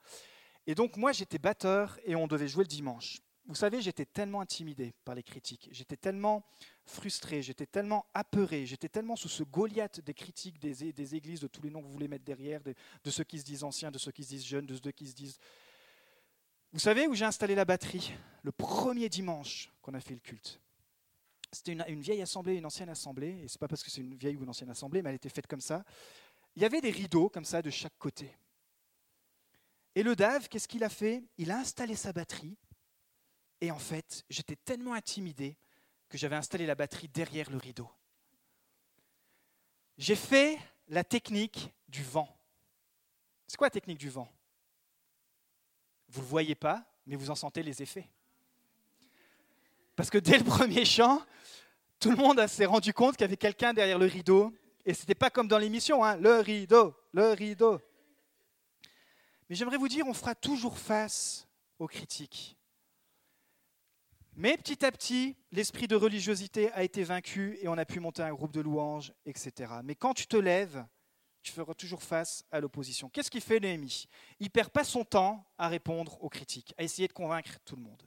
[0.66, 3.20] Et donc, moi, j'étais batteur et on devait jouer le dimanche.
[3.46, 6.46] Vous savez, j'étais tellement intimidé par les critiques, j'étais tellement
[6.86, 11.62] frustré, j'étais tellement apeuré, j'étais tellement sous ce Goliath des critiques des, églises, de tous
[11.62, 12.74] les noms que vous voulez mettre derrière, de,
[13.12, 15.14] ceux qui se disent anciens, de ceux qui se disent jeunes, de ceux qui se
[15.14, 15.40] disent
[16.74, 20.60] vous savez où j'ai installé la batterie Le premier dimanche qu'on a fait le culte?
[21.52, 24.36] C'était une, vieille assemblée, une ancienne assemblée, et c'est pas parce que c'est une vieille
[24.36, 25.86] ou une ancienne assemblée, mais elle était faite comme ça.
[26.56, 28.36] Il y avait des rideaux comme ça de chaque côté.
[29.94, 31.24] Et le DAV, qu'est-ce qu'il a fait?
[31.38, 32.58] Il a installé sa batterie,
[33.64, 35.56] et en fait, j'étais tellement intimidé
[36.10, 37.90] que j'avais installé la batterie derrière le rideau.
[39.98, 42.28] J'ai fait la technique du vent.
[43.48, 44.30] C'est quoi la technique du vent?
[46.10, 48.10] Vous ne le voyez pas, mais vous en sentez les effets.
[49.96, 51.26] Parce que dès le premier chant,
[52.02, 54.54] tout le monde s'est rendu compte qu'il y avait quelqu'un derrière le rideau.
[54.84, 57.80] Et ce n'était pas comme dans l'émission, hein, le rideau, le rideau.
[59.48, 61.48] Mais j'aimerais vous dire, on fera toujours face
[61.80, 62.58] aux critiques.
[64.36, 68.24] Mais petit à petit, l'esprit de religiosité a été vaincu et on a pu monter
[68.24, 69.74] un groupe de louanges, etc.
[69.84, 70.84] Mais quand tu te lèves
[71.44, 73.10] tu feras toujours face à l'opposition.
[73.10, 74.08] Qu'est-ce qu'il fait Néhémie?
[74.40, 77.82] Il perd pas son temps à répondre aux critiques, à essayer de convaincre tout le
[77.82, 78.02] monde.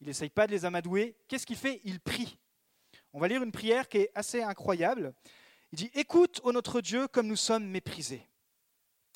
[0.00, 1.16] Il n'essaye pas de les amadouer.
[1.28, 1.80] Qu'est-ce qu'il fait?
[1.84, 2.36] Il prie.
[3.12, 5.14] On va lire une prière qui est assez incroyable.
[5.72, 8.28] Il dit Écoute, ô notre Dieu, comme nous sommes méprisés.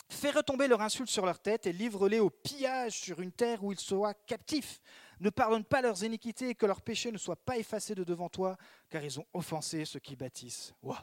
[0.09, 3.73] Fais retomber leur insulte sur leur tête et livre-les au pillage sur une terre où
[3.73, 4.81] ils soient captifs.
[5.21, 8.29] Ne pardonne pas leurs iniquités et que leurs péchés ne soient pas effacés de devant
[8.29, 8.57] toi,
[8.89, 10.75] car ils ont offensé ceux qui bâtissent.
[10.83, 10.97] Wow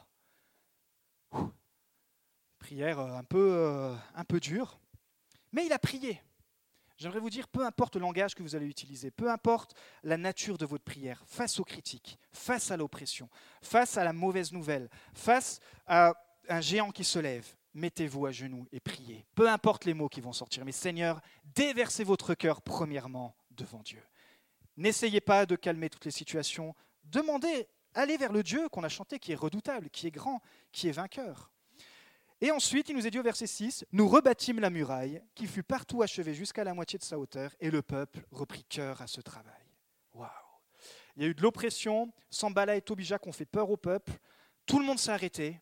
[2.58, 4.78] prière euh, un peu, euh, un peu dure,
[5.52, 6.20] mais il a prié.
[6.98, 10.58] J'aimerais vous dire, peu importe le langage que vous allez utiliser, peu importe la nature
[10.58, 13.30] de votre prière, face aux critiques, face à l'oppression,
[13.62, 16.12] face à la mauvaise nouvelle, face à
[16.48, 19.24] un géant qui se lève, mettez-vous à genoux et priez.
[19.36, 21.20] Peu importe les mots qui vont sortir, mais Seigneur,
[21.54, 24.02] déversez votre cœur premièrement devant Dieu.
[24.76, 26.74] N'essayez pas de calmer toutes les situations.
[27.04, 30.40] Demandez, allez vers le Dieu qu'on a chanté, qui est redoutable, qui est grand,
[30.72, 31.50] qui est vainqueur.
[32.40, 35.64] Et ensuite, il nous est dit au verset 6, Nous rebâtîmes la muraille, qui fut
[35.64, 39.20] partout achevée jusqu'à la moitié de sa hauteur, et le peuple reprit cœur à ce
[39.20, 39.52] travail.
[40.14, 40.30] Waouh
[41.16, 44.12] Il y a eu de l'oppression, Sambala et Tobija ont fait peur au peuple,
[44.66, 45.60] tout le monde s'est arrêté,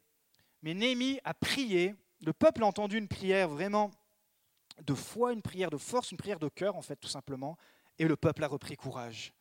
[0.61, 3.91] mais Néhémie a prié, le peuple a entendu une prière vraiment
[4.83, 7.57] de foi, une prière de force, une prière de cœur en fait tout simplement,
[7.99, 9.33] et le peuple a repris courage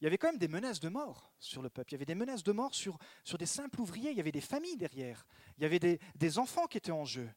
[0.00, 1.92] il y avait quand même des menaces de mort sur le peuple.
[1.92, 2.98] Il y avait des menaces de mort sur,
[3.38, 4.10] des simples ouvriers.
[4.10, 5.26] Il y avait des familles derrière.
[5.56, 7.28] Il y avait des, enfants qui étaient en jeu.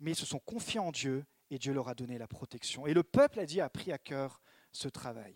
[0.00, 2.86] Mais ils se sont confiés en Dieu et Dieu leur a donné la protection.
[2.86, 5.34] Et le peuple a dit, a pris à cœur ce travail.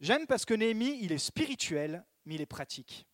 [0.00, 3.06] J'aime parce que Néhémie, il est spirituel, mais il est pratique.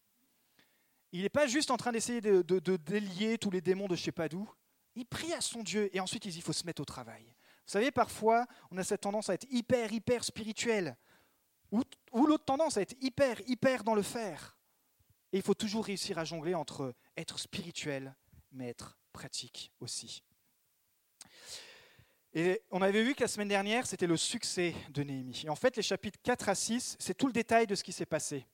[1.13, 4.13] Il n'est pas juste en train d'essayer de, délier tous les démons de je sais
[4.13, 4.49] pas d'où.
[4.95, 7.35] Il prie à son Dieu et ensuite il dit il faut se mettre au travail.
[7.71, 10.97] Vous savez, parfois, on a cette tendance à être hyper, hyper spirituel.
[11.71, 11.85] Ou,
[12.27, 14.59] l'autre tendance à être hyper, hyper dans le faire.
[15.33, 18.13] Et il faut toujours réussir à jongler entre être spirituel,
[18.51, 20.25] mais être pratique aussi.
[22.35, 25.43] Et on avait vu que la semaine dernière, c'était le succès de Néhémie.
[25.45, 27.93] Et en fait, les chapitres 4 à 6, c'est tout le détail de ce qui
[27.93, 28.49] s'est passé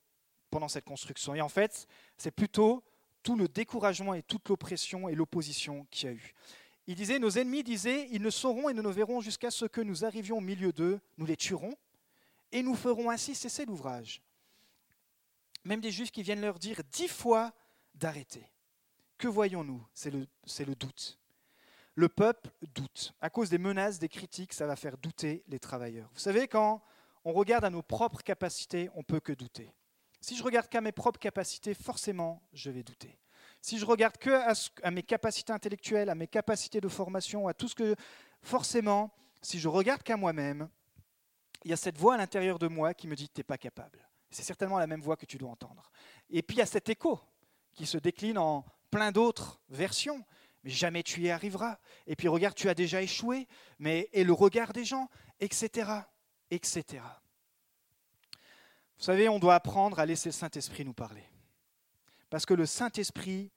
[0.50, 1.34] pendant cette construction.
[1.34, 1.86] Et en fait,
[2.18, 2.84] c'est plutôt
[3.22, 6.34] tout le découragement et toute l'oppression et l'opposition qu'il y a eu.
[6.86, 9.80] Il disait, nos ennemis disaient, ils ne sauront et nous ne verrons jusqu'à ce que
[9.80, 11.74] nous arrivions au milieu d'eux, nous les tuerons,
[12.52, 14.22] et nous ferons ainsi cesser l'ouvrage.
[15.64, 17.52] Même des juifs qui viennent leur dire dix fois
[17.94, 18.46] d'arrêter.
[19.18, 19.84] Que voyons-nous?
[19.94, 20.26] C'est le,
[20.60, 21.18] le doute.
[21.94, 23.14] Le peuple doute.
[23.20, 26.10] À cause des menaces, des critiques, ça va faire douter les travailleurs.
[26.12, 26.82] Vous savez, quand
[27.24, 29.72] on regarde à nos propres capacités, on peut que douter.
[30.20, 33.18] Si je regarde qu'à mes propres capacités, forcément, je vais douter.
[33.60, 34.30] Si je regarde que
[34.82, 37.96] à, mes capacités intellectuelles, à mes capacités de formation, à tout ce que...
[38.42, 40.68] Forcément, si je regarde qu'à moi-même,
[41.64, 43.58] il y a cette voix à l'intérieur de moi qui me dit tu n'es pas
[43.58, 44.06] capable.
[44.30, 45.90] C'est certainement la même voix que tu dois entendre.
[46.30, 47.18] Et puis il y a cet écho
[47.74, 50.24] qui se décline en plein d'autres versions.
[50.62, 51.78] Mais jamais tu y arriveras.
[52.06, 53.48] Et puis regarde, tu as déjà échoué.
[53.78, 55.08] Mais et le regard des gens,
[55.40, 55.90] etc.,
[56.50, 57.02] etc.
[58.98, 61.24] Vous savez, on doit apprendre à laisser le Saint-Esprit nous parler.
[62.30, 63.50] Parce que le Saint-Esprit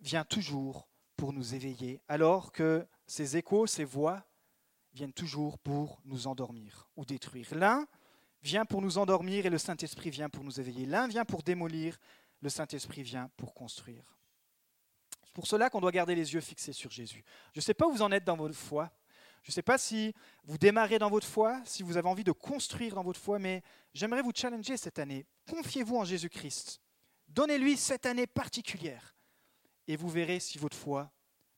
[0.00, 4.24] vient toujours pour nous éveiller, alors que ces échos, ces voix
[4.92, 7.54] viennent toujours pour nous endormir ou détruire.
[7.54, 7.86] L'un
[8.42, 10.86] vient pour nous endormir et le Saint-Esprit vient pour nous éveiller.
[10.86, 11.98] L'un vient pour démolir,
[12.40, 14.18] le Saint-Esprit vient pour construire.
[15.24, 17.24] C'est pour cela qu'on doit garder les yeux fixés sur Jésus.
[17.54, 18.90] Je ne sais pas où vous en êtes dans votre foi.
[19.42, 20.12] Je ne sais pas si
[20.44, 23.62] vous démarrez dans votre foi, si vous avez envie de construire dans votre foi, mais
[23.94, 25.24] j'aimerais vous challenger cette année.
[25.48, 26.81] Confiez-vous en Jésus-Christ.
[27.34, 29.16] Donnez-lui cette année particulière
[29.88, 31.10] et vous verrez si votre foi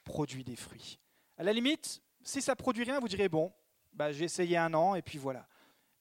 [0.04, 1.00] produit des fruits.
[1.36, 3.52] À la limite, si ça produit rien, vous direz bon,
[3.92, 5.48] bah, j'ai essayé un an et puis voilà.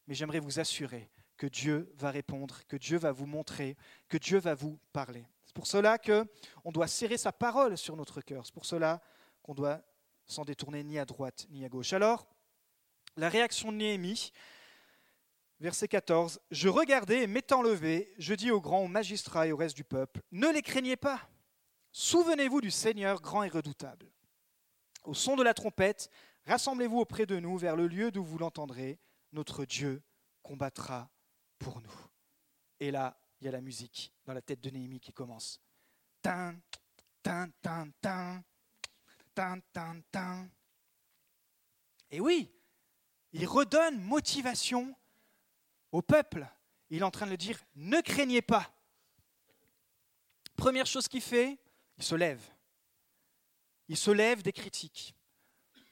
[0.07, 3.75] Mais j'aimerais vous assurer que Dieu va répondre, que Dieu va vous montrer,
[4.09, 5.25] que Dieu va vous parler.
[5.43, 8.45] C'est pour cela qu'on doit serrer sa parole sur notre cœur.
[8.45, 9.01] C'est pour cela
[9.41, 9.81] qu'on doit
[10.27, 11.93] s'en détourner ni à droite ni à gauche.
[11.93, 12.27] Alors,
[13.17, 14.31] la réaction de Néhémie,
[15.63, 19.57] verset 14, Je regardais et m'étant levé, je dis aux grands, aux magistrats et au
[19.57, 21.21] reste du peuple, ne les craignez pas.
[21.93, 24.11] Souvenez-vous du Seigneur grand et redoutable.
[25.05, 26.09] Au son de la trompette,
[26.47, 28.99] rassemblez-vous auprès de nous vers le lieu d'où vous l'entendrez.
[29.31, 30.03] Notre Dieu
[30.41, 31.09] combattra
[31.59, 31.95] pour nous.
[32.81, 35.61] Et là, il y a la musique dans la tête de Néhémie qui commence.
[36.21, 36.57] Tin,
[37.21, 38.43] tin, tin, tin,
[39.33, 40.49] tin, tin, tin.
[42.11, 42.51] Et oui,
[43.31, 44.93] il redonne motivation
[45.93, 46.45] au peuple.
[46.89, 48.69] Il est en train de le dire, ne craignez pas.
[50.57, 51.57] Première chose qu'il fait,
[51.97, 52.41] il se lève.
[53.87, 55.15] Il se lève des critiques.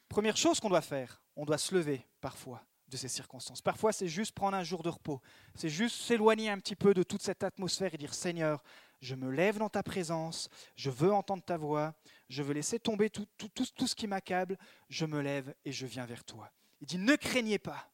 [0.09, 3.61] Première chose qu'on doit faire, on doit se lever parfois de ces circonstances.
[3.61, 5.21] Parfois, c'est juste prendre un jour de repos.
[5.55, 8.61] C'est juste s'éloigner un petit peu de toute cette atmosphère et dire Seigneur,
[8.99, 11.95] je me lève dans ta présence, je veux entendre ta voix,
[12.29, 14.57] je veux laisser tomber tout, tout, tout, ce qui m'accable,
[14.89, 16.51] je me lève et je viens vers toi.
[16.81, 17.89] Il dit Ne craignez pas.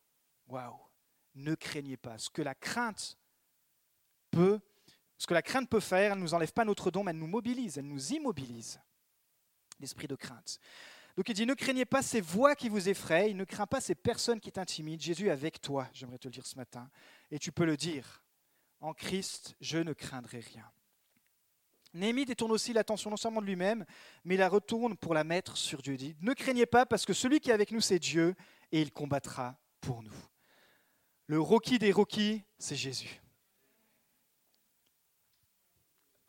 [0.47, 0.86] Waouh
[1.37, 2.17] Ne craignez pas.
[2.17, 3.17] Ce que la crainte
[4.31, 4.59] peut,
[5.17, 7.17] ce que la crainte peut faire, elle ne nous enlève pas notre don, mais elle
[7.17, 8.79] nous mobilise, elle nous immobilise.
[9.79, 10.59] L'esprit de crainte.
[11.15, 13.95] Donc il dit, ne craignez pas ces voix qui vous effraient, ne crains pas ces
[13.95, 15.01] personnes qui t'intimident.
[15.01, 16.89] Jésus est avec toi, j'aimerais te le dire ce matin.
[17.31, 18.23] Et tu peux le dire,
[18.79, 20.69] en Christ, je ne craindrai rien.
[21.93, 23.85] Néhémie détourne aussi l'attention non seulement de lui-même,
[24.23, 25.93] mais la retourne pour la mettre sur Dieu.
[25.93, 28.35] Il dit, ne craignez pas parce que celui qui est avec nous, c'est Dieu,
[28.71, 30.13] et il combattra pour nous.
[31.27, 33.21] Le Rocky des Rocky, c'est Jésus.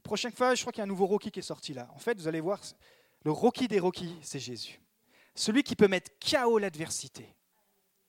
[0.03, 1.89] Prochaine fois, je crois qu'il y a un nouveau Rocky qui est sorti là.
[1.95, 2.61] En fait, vous allez voir,
[3.25, 4.81] le Rocky des Rocky, c'est Jésus.
[5.35, 7.33] Celui qui peut mettre KO l'adversité,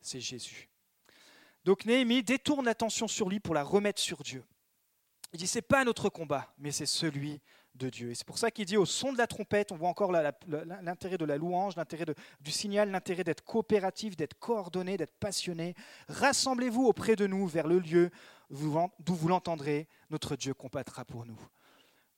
[0.01, 0.69] c'est Jésus.
[1.63, 4.43] Donc Néhémie détourne l'attention sur lui pour la remettre sur Dieu.
[5.33, 7.39] Il dit c'est pas notre combat, mais c'est celui
[7.81, 11.17] Et c'est pour ça qu'il dit au son de la trompette, on voit encore l'intérêt
[11.17, 12.05] de la louange, l'intérêt
[12.41, 15.75] du signal, l'intérêt d'être coopératif, d'être coordonné, d'être passionné.
[16.07, 18.11] Rassemblez-vous auprès de nous vers le lieu
[18.49, 19.87] d'où vous l'entendrez.
[20.09, 21.37] Notre Dieu combattra pour nous.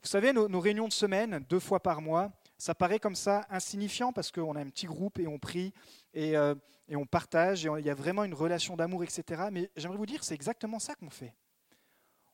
[0.03, 3.45] Vous savez, nos, nos réunions de semaine, deux fois par mois, ça paraît comme ça
[3.49, 5.73] insignifiant parce qu'on a un petit groupe et on prie
[6.13, 6.53] et, euh,
[6.91, 9.43] on partage et il y a vraiment une relation d'amour, etc.
[9.51, 11.33] Mais j'aimerais vous dire, c'est exactement ça qu'on fait.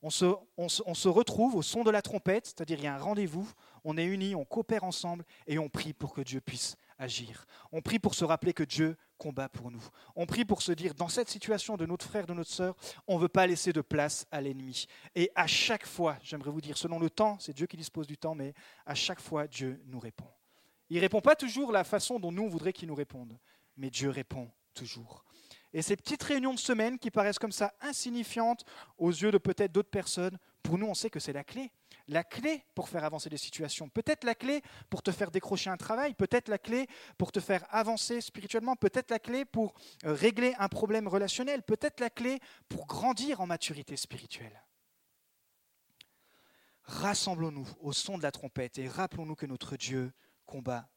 [0.04, 0.26] On se,
[0.58, 3.50] on, se, retrouve au son de la trompette, c'est-à-dire il y a un rendez-vous,
[3.84, 7.46] on est unis, on coopère ensemble et on prie pour que Dieu puisse agir.
[7.72, 9.84] On prie pour se rappeler que Dieu combat pour nous.
[10.16, 12.76] On prie pour se dire, dans cette situation de notre frère, de notre sœur,
[13.08, 14.86] on ne veut pas laisser de place à l'ennemi.
[15.16, 18.18] Et à chaque fois, j'aimerais vous dire, selon le temps, c'est Dieu qui dispose du
[18.18, 18.54] temps, mais
[18.86, 20.28] à chaque fois, Dieu nous répond.
[20.90, 23.38] Il ne répond pas toujours la façon dont nous, on voudrait qu'il nous réponde,
[23.76, 25.26] mais Dieu répond toujours.
[25.74, 28.64] Et ces petites réunions de semaine qui paraissent comme ça insignifiantes
[28.98, 31.72] aux yeux de peut-être d'autres personnes, pour nous, on sait que c'est la clé
[32.08, 35.78] la clé pour faire avancer des situations, peut-être la clé pour te faire décrocher un
[35.78, 39.74] travail, peut-être la clé pour te faire avancer spirituellement, peut-être la clé pour
[40.06, 44.64] euh, régler un problème relationnel, peut-être la clé pour grandir en maturité spirituelle.
[46.84, 50.14] Rassemblons-nous au son de la trompette et rappelons-nous que notre Dieu
[50.46, 50.90] combat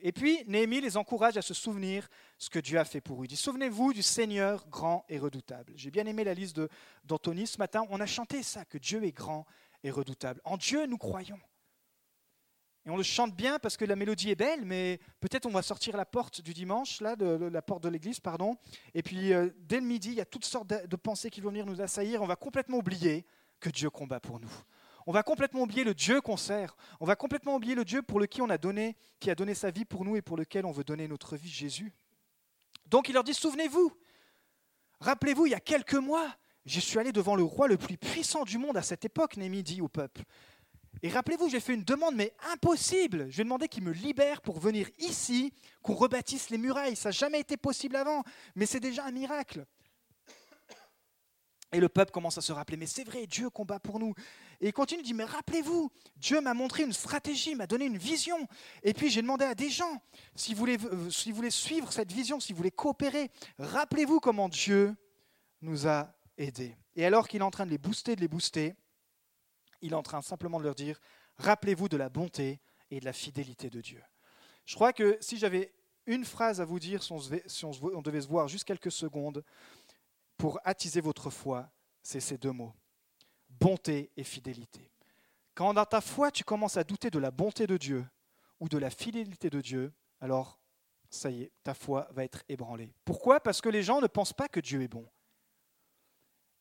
[0.00, 2.08] Et puis, Néhémie les encourage à se souvenir
[2.38, 3.24] ce que Dieu a fait pour eux.
[3.24, 5.72] Il dit, souvenez-vous du Seigneur grand et redoutable.
[5.76, 6.60] J'ai bien aimé la liste
[7.04, 7.84] d'Anthony ce matin.
[7.90, 9.46] On a chanté ça, que Dieu est grand
[9.82, 10.40] est redoutable.
[10.44, 11.38] En Dieu, nous croyons.
[12.86, 15.62] Et on le chante bien parce que la mélodie est belle, mais peut-être on va
[15.62, 18.56] sortir la porte du dimanche, là, de, la porte de l'église, pardon.
[18.94, 21.50] Et puis, euh, dès le midi, il y a toutes sortes de, pensées qui vont
[21.50, 22.22] venir nous assaillir.
[22.22, 23.26] On va complètement oublier
[23.60, 24.50] que Dieu combat pour nous.
[25.08, 26.76] On va complètement oublier le Dieu qu'on sert.
[27.00, 29.70] On va complètement oublier le Dieu pour lequel on a donné, qui a donné sa
[29.70, 31.94] vie pour nous et pour lequel on veut donner notre vie, Jésus.
[32.84, 33.90] Donc il leur dit, souvenez-vous,
[35.00, 36.30] rappelez-vous, il y a quelques mois,
[36.66, 39.62] je suis allé devant le roi le plus puissant du monde à cette époque, Némi
[39.62, 40.24] dit au peuple.
[41.00, 43.30] Et rappelez-vous, j'ai fait une demande, mais impossible.
[43.30, 46.96] Je lui ai demandé qu'il me libère pour venir ici, qu'on rebâtisse les murailles.
[46.96, 49.64] Ça n'a jamais été possible avant, mais c'est déjà un miracle.
[51.72, 54.14] Et le peuple commence à se rappeler, mais c'est vrai, Dieu combat pour nous.
[54.60, 57.98] Et il continue, de dire, mais rappelez-vous, Dieu m'a montré une stratégie, m'a donné une
[57.98, 58.36] vision.
[58.82, 60.02] Et puis j'ai demandé à des gens,
[60.34, 64.18] si vous, voulez, euh, si vous voulez suivre cette vision, si vous voulez coopérer, rappelez-vous
[64.18, 64.96] comment Dieu
[65.62, 66.76] nous a aidés.
[66.96, 68.74] Et alors qu'il est en train de les booster, de les booster,
[69.80, 70.98] il est en train simplement de leur dire,
[71.36, 74.02] rappelez-vous de la bonté et de la fidélité de Dieu.
[74.64, 75.72] Je crois que si j'avais
[76.06, 77.12] une phrase à vous dire, si
[77.64, 79.44] on, devait se voir juste quelques secondes,
[80.36, 81.70] pour attiser votre foi,
[82.02, 82.72] c'est ces deux mots.
[83.60, 84.90] Bonté et fidélité.
[85.54, 88.06] Quand dans ta foi, tu commences à douter de la bonté de Dieu
[88.60, 90.58] ou de la fidélité de Dieu, alors
[91.10, 92.92] ça y est, ta foi va être ébranlée.
[93.04, 93.40] Pourquoi?
[93.40, 95.06] Parce que les gens ne pensent pas que Dieu est bon.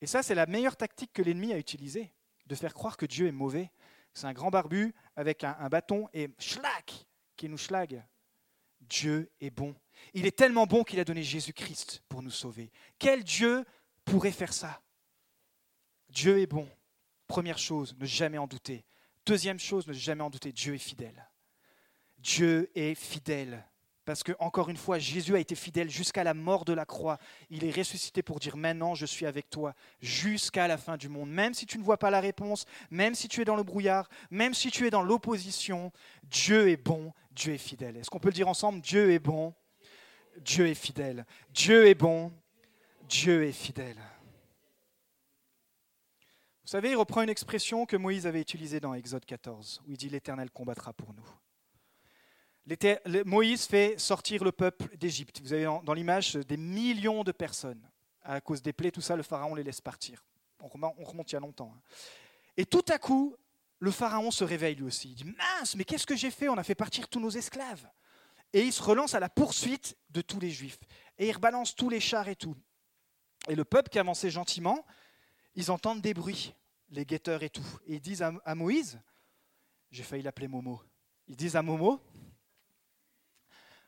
[0.02, 2.14] Et ça, c'est la meilleure tactique que l'ennemi a utilisée,
[2.46, 3.72] de faire croire que Dieu est mauvais.
[4.14, 7.06] C'est un grand barbu avec un, bâton et schlack
[7.36, 8.04] qui nous schlague.
[8.82, 9.76] Dieu est bon.
[10.14, 12.72] Il est tellement bon qu'il a donné Jésus-Christ pour nous sauver.
[13.00, 13.66] Quel Dieu
[14.06, 14.82] pourrait faire ça?
[16.10, 16.68] Dieu est bon.
[17.28, 18.86] Première chose, ne jamais en douter.
[19.26, 21.28] Deuxième chose, ne jamais en douter, Dieu est fidèle.
[22.20, 23.64] Dieu est fidèle.
[24.06, 27.18] Parce que, encore une fois, Jésus a été fidèle jusqu'à la mort de la croix.
[27.50, 31.30] Il est ressuscité pour dire maintenant, je suis avec toi jusqu'à la fin du monde.
[31.30, 34.08] Même si tu ne vois pas la réponse, même si tu es dans le brouillard,
[34.32, 35.92] même si tu es dans l'opposition,
[36.24, 37.98] Dieu est bon, Dieu est fidèle.
[37.98, 38.80] Est-ce qu'on peut le dire ensemble?
[38.80, 39.54] Dieu est bon,
[40.40, 41.26] Dieu est fidèle.
[41.50, 42.32] Dieu est bon,
[43.10, 43.98] Dieu est fidèle.
[46.68, 49.96] Vous savez, il reprend une expression que Moïse avait utilisée dans Exode 14, où il
[49.96, 51.26] dit L'Éternel combattra pour nous.
[53.24, 55.40] Moïse fait sortir le peuple d'Égypte.
[55.42, 57.90] Vous avez dans l'image des millions de personnes.
[58.22, 60.26] À cause des plaies, tout ça, le pharaon les laisse partir.
[60.60, 61.72] On remonte il y a longtemps.
[61.74, 61.80] Hein.
[62.58, 63.34] Et tout à coup,
[63.80, 65.12] le pharaon se réveille lui aussi.
[65.12, 66.50] Il dit Mince, mais qu'est-ce que j'ai fait?
[66.50, 67.88] On a fait partir tous nos esclaves.
[68.52, 70.80] Et il se relance à la poursuite de tous les juifs.
[71.18, 72.58] Et il rebalance tous les chars et tout.
[73.48, 74.86] Et le peuple qui avançait gentiment,
[75.58, 76.54] ils entendent des bruits,
[76.90, 77.66] les guetteurs et tout.
[77.88, 79.02] Et ils disent à Moïse
[79.92, 80.80] J'ai failli l'appeler Momo.
[81.28, 82.00] Ils disent à Momo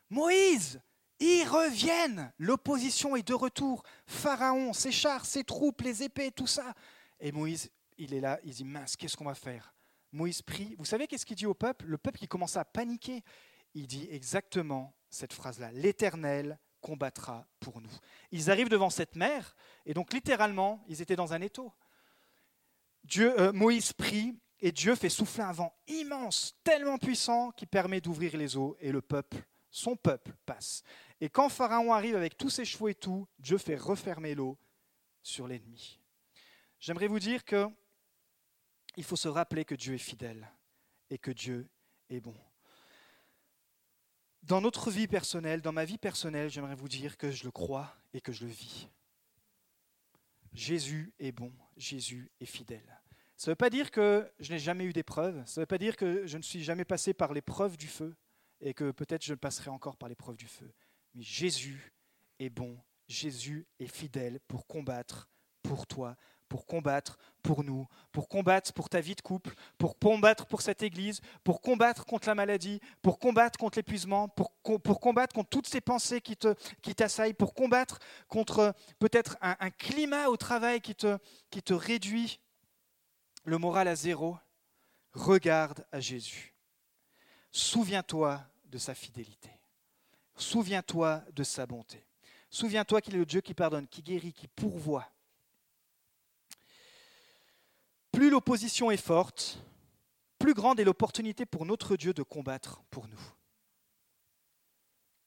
[0.10, 0.82] Moïse,
[1.20, 2.34] ils reviennent.
[2.40, 3.84] L'opposition est de retour.
[4.08, 6.74] Pharaon, ses chars, ses troupes, les épées, tout ça.
[7.20, 9.76] Et Moïse, il est là, il dit mince, qu'est-ce qu'on va faire?
[10.12, 10.76] Moïse prie.
[10.80, 11.86] Vous savez qu'est-ce qu'il dit au peuple?
[11.86, 13.24] Le peuple qui commence à paniquer.
[13.76, 17.92] Il dit exactement cette phrase-là L'Éternel combattra pour nous.
[18.32, 21.74] Ils arrivent devant cette mer, et donc littéralement, ils étaient dans un étau.
[23.04, 28.02] Dieu, euh, Moïse prie, et Dieu fait souffler un vent immense, tellement puissant, qui permet
[28.02, 29.38] d'ouvrir les eaux, et le peuple
[29.72, 30.84] son peuple passe.
[31.22, 34.58] Et quand Pharaon arrive avec tous ses chevaux et tout, Dieu fait refermer l'eau
[35.22, 36.00] sur l'ennemi.
[36.80, 37.68] J'aimerais vous dire que
[38.96, 40.50] il faut se rappeler que Dieu est fidèle
[41.10, 41.70] et que Dieu
[42.10, 42.36] est bon.
[44.50, 47.96] Dans notre vie personnelle, dans ma vie personnelle, j'aimerais vous dire que je le crois
[48.16, 48.88] et que je le vis.
[50.54, 53.00] Jésus est bon, Jésus est fidèle.
[53.38, 55.78] Ça ne veut pas dire que je n'ai jamais eu d'épreuves, ça ne veut pas
[55.78, 58.16] dire que je ne suis jamais passé par l'épreuve du feu,
[58.60, 60.74] et que peut-être je passerai encore par l'épreuve du feu.
[61.14, 61.94] Mais Jésus
[62.40, 62.76] est bon,
[63.08, 65.30] Jésus est fidèle pour combattre
[65.62, 66.18] pour toi,
[66.50, 70.84] pour combattre pour nous, pour combattre pour ta vie de couple, pour combattre pour cette
[70.84, 74.52] Église, pour combattre contre la maladie, pour combattre contre l'épuisement, pour,
[75.00, 76.36] combattre contre toutes ces pensées qui,
[76.96, 82.42] t'assaillent, pour combattre contre peut-être un, climat au travail qui te réduit
[83.46, 84.38] le moral à zéro.
[85.14, 86.54] Regarde à Jésus.
[87.52, 89.50] Souviens-toi de sa fidélité.
[90.36, 92.06] Souviens-toi de sa bonté.
[92.50, 95.08] Souviens-toi qu'il est le Dieu qui pardonne, qui guérit, qui pourvoit.
[98.20, 99.64] Plus l'opposition est forte,
[100.40, 103.22] plus grande est l'opportunité pour notre Dieu de combattre pour nous.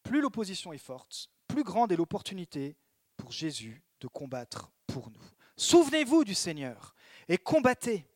[0.03, 2.77] Plus l'opposition est forte, plus grande est l'opportunité
[3.17, 5.25] pour Jésus de combattre pour nous.
[5.57, 6.95] Souvenez-vous du Seigneur
[7.29, 8.07] et combattez.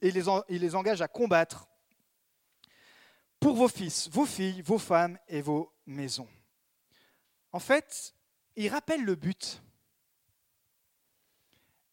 [0.00, 1.68] Et il les engage à combattre
[3.40, 6.30] pour vos fils, vos filles, vos femmes et vos maisons.
[7.52, 8.14] En fait,
[8.56, 9.60] il rappelle le but.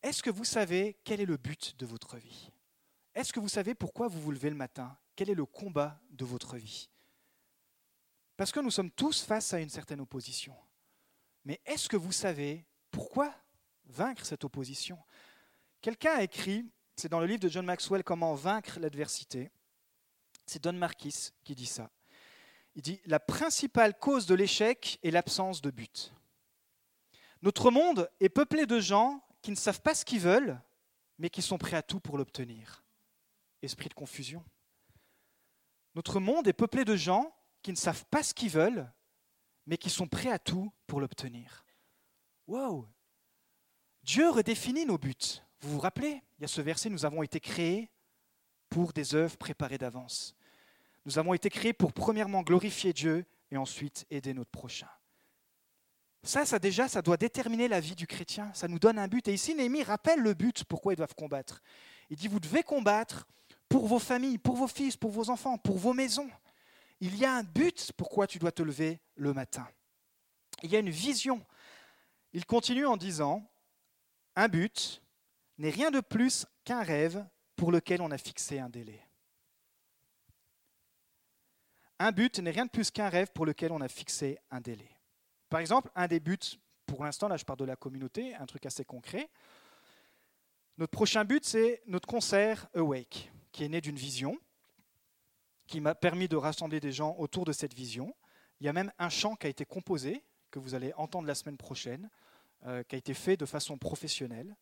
[0.04, 2.52] Est-ce que vous savez quel est le but de votre vie?
[3.14, 4.98] Est-ce que vous savez pourquoi vous vous levez le matin?
[5.16, 6.90] Quel est le combat de votre vie?
[8.38, 10.56] Parce que nous sommes tous face à une certaine opposition.
[11.46, 13.34] Mais est-ce que vous savez pourquoi
[13.86, 14.98] vaincre cette opposition?
[15.82, 19.52] Quelqu'un a écrit, c'est dans le livre de John Maxwell, Comment vaincre l'adversité.
[20.46, 21.92] C'est Don Marquis qui dit ça.
[22.76, 26.14] Il dit La principale cause de l'échec est l'absence de but.
[27.42, 30.60] Notre monde est peuplé de gens qui ne savent pas ce qu'ils veulent,
[31.18, 32.84] mais qui sont prêts à tout pour l'obtenir.
[33.62, 34.44] Esprit de confusion.
[35.96, 38.92] Notre monde est peuplé de gens qui ne savent pas ce qu'ils veulent,
[39.66, 41.66] mais qui sont prêts à tout pour l'obtenir.
[42.48, 42.88] Wow
[44.04, 45.42] Dieu redéfinit nos buts.
[45.60, 47.92] Vous vous rappelez Il y a ce verset, nous avons été créés
[48.70, 50.36] pour des œuvres préparées d'avance.
[51.06, 54.90] Nous avons été créés pour premièrement glorifier Dieu et ensuite aider notre prochain.
[56.24, 58.52] Ça, ça déjà, ça doit déterminer la vie du chrétien.
[58.54, 59.28] Ça nous donne un but.
[59.28, 61.62] Et ici, Néhémie rappelle le but pourquoi ils doivent combattre.
[62.10, 63.28] Il dit, vous devez combattre
[63.68, 66.30] pour vos familles, pour vos fils, pour vos enfants, pour vos maisons.
[67.00, 69.68] Il y a un but pourquoi tu dois te lever le matin.
[70.62, 71.44] Il y a une vision.
[72.34, 73.44] Il continue en disant,
[74.36, 75.02] un but
[75.58, 79.02] n'est rien de plus qu'un rêve pour lequel on a fixé un délai.
[81.98, 84.91] Un but n'est rien de plus qu'un rêve pour lequel on a fixé un délai.
[85.52, 86.40] Par exemple, un des buts,
[86.86, 89.30] pour l'instant, là je parle de la communauté, un truc assez concret.
[90.78, 94.40] Notre prochain but, c'est notre concert Awake qui est né d'une vision,
[95.68, 98.16] qui m'a permis de rassembler des gens autour de cette vision.
[98.62, 101.36] Il y a même un chant qui a été composé, que vous allez entendre la
[101.36, 102.10] semaine prochaine,
[102.66, 104.56] euh, qui a été fait de façon professionnelle,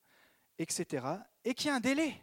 [0.58, 1.06] etc.
[1.46, 2.20] Et qui a un délai.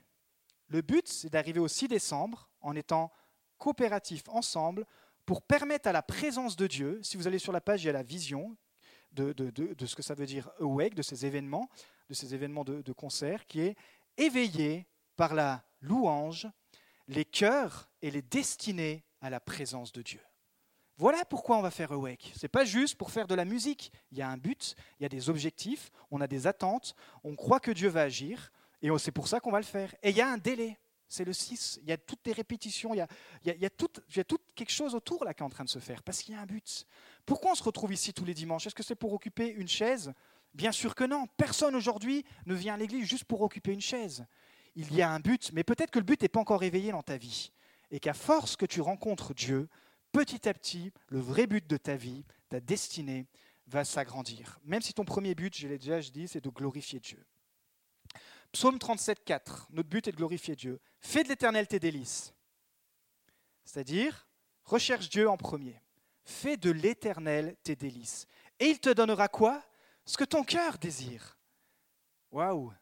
[0.67, 3.13] Le but, c'est d'arriver au 6 décembre en étant
[3.59, 4.85] coopératifs ensemble
[5.27, 7.91] pour permettre à la présence de Dieu, si vous allez sur la page, il y
[7.91, 8.57] a la vision
[9.13, 9.35] de,
[9.85, 11.69] ce que ça veut dire awake, de ces événements,
[12.09, 13.77] de ces événements de, concert, qui est
[14.17, 16.49] éveillé par la louange,
[17.09, 20.21] les cœurs et les destinés à la présence de Dieu.
[20.99, 22.33] Voilà pourquoi on va faire Awake.
[22.35, 23.93] Ce n'est pas juste pour faire de la musique.
[24.13, 27.37] Il y a un but, il y a des objectifs, on a des attentes, on
[27.37, 28.51] croit que Dieu va agir,
[28.81, 29.95] et c'est pour ça qu'on va le faire.
[30.03, 30.79] Et il y a un délai.
[31.09, 31.81] C'est le 6.
[31.83, 33.07] Il y a toutes les répétitions, il y a,
[33.45, 35.51] il y a, tout, il y a tout quelque chose autour là qui est en
[35.51, 36.87] train de se faire, parce qu'il y a un but.
[37.25, 38.67] Pourquoi on se retrouve ici tous les dimanches?
[38.67, 40.13] Est-ce que c'est pour occuper une chaise?
[40.55, 41.27] Bien sûr que non.
[41.37, 44.27] Personne aujourd'hui ne vient à l'église juste pour occuper une chaise
[44.77, 47.03] il y a un but, mais peut-être que le but n'est pas encore réveillé dans
[47.03, 47.51] ta vie.
[47.91, 49.69] Et qu'à force que tu rencontres Dieu,
[50.13, 53.27] petit à petit, le vrai but de ta vie, ta destinée,
[53.67, 54.61] va s'agrandir.
[54.65, 57.25] Même si ton premier but, je l'ai déjà dit, c'est de glorifier Dieu.
[58.53, 59.69] Psaume 37, 4.
[59.73, 60.79] Notre but est de glorifier Dieu.
[61.07, 62.35] Fais de l'éternel tes délices.
[63.65, 64.27] C'est-à-dire,
[64.65, 65.81] recherche Dieu en premier.
[66.25, 68.27] Fais de l'éternel tes délices.
[68.59, 69.63] Et il te donnera quoi?
[70.05, 71.39] Ce que ton cœur désire.
[72.33, 72.73] Waouh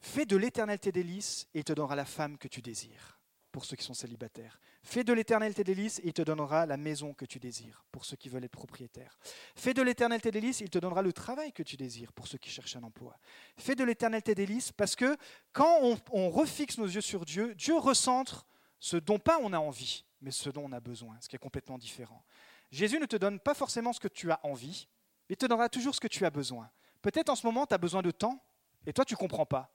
[0.00, 3.20] Fais de l'éternel tes délices et il te donnera la femme que tu désires,
[3.52, 4.58] pour ceux qui sont célibataires.
[4.82, 8.04] Fais de l'éternel tes délices et il te donnera la maison que tu désires, pour
[8.04, 9.16] ceux qui veulent être propriétaires.
[9.54, 12.38] Fais de l'éternel tes délices il te donnera le travail que tu désires, pour ceux
[12.38, 13.16] qui cherchent un emploi.
[13.56, 15.16] Fais de l'éternel tes délices parce que
[15.52, 15.78] quand
[16.10, 18.46] on, refixe nos yeux sur Dieu, Dieu recentre
[18.80, 21.38] ce dont pas on a envie, mais ce dont on a besoin, ce qui est
[21.38, 22.24] complètement différent.
[22.70, 24.88] Jésus ne te donne pas forcément ce que tu as envie,
[25.28, 26.70] il te donnera toujours ce que tu as besoin.
[27.02, 28.42] Peut-être en ce moment, tu as besoin de temps,
[28.86, 29.70] et toi, tu comprends pas.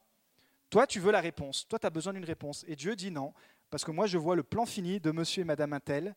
[0.69, 1.67] Toi, tu veux la réponse.
[1.67, 2.65] Toi, tu as besoin d'une réponse.
[2.67, 3.33] Et Dieu dit non,
[3.69, 6.15] parce que moi, je vois le plan fini de monsieur et madame Intel.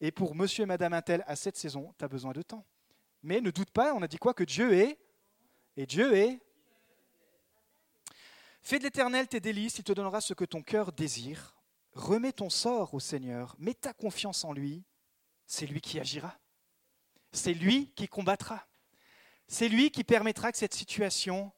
[0.00, 2.64] Et pour monsieur et madame Intel, à cette saison, tu as besoin de temps.
[3.22, 4.98] Mais ne doute pas, on a dit quoi Que Dieu est.
[5.76, 6.40] Et Dieu est.
[8.62, 11.56] Fais de l'éternel tes délices, il te donnera ce que ton cœur désire.
[11.92, 14.84] Remets ton sort au Seigneur, mets ta confiance en lui.
[15.46, 16.38] C'est lui qui agira.
[17.32, 18.66] C'est lui qui combattra.
[19.48, 21.50] C'est lui qui permettra que cette situation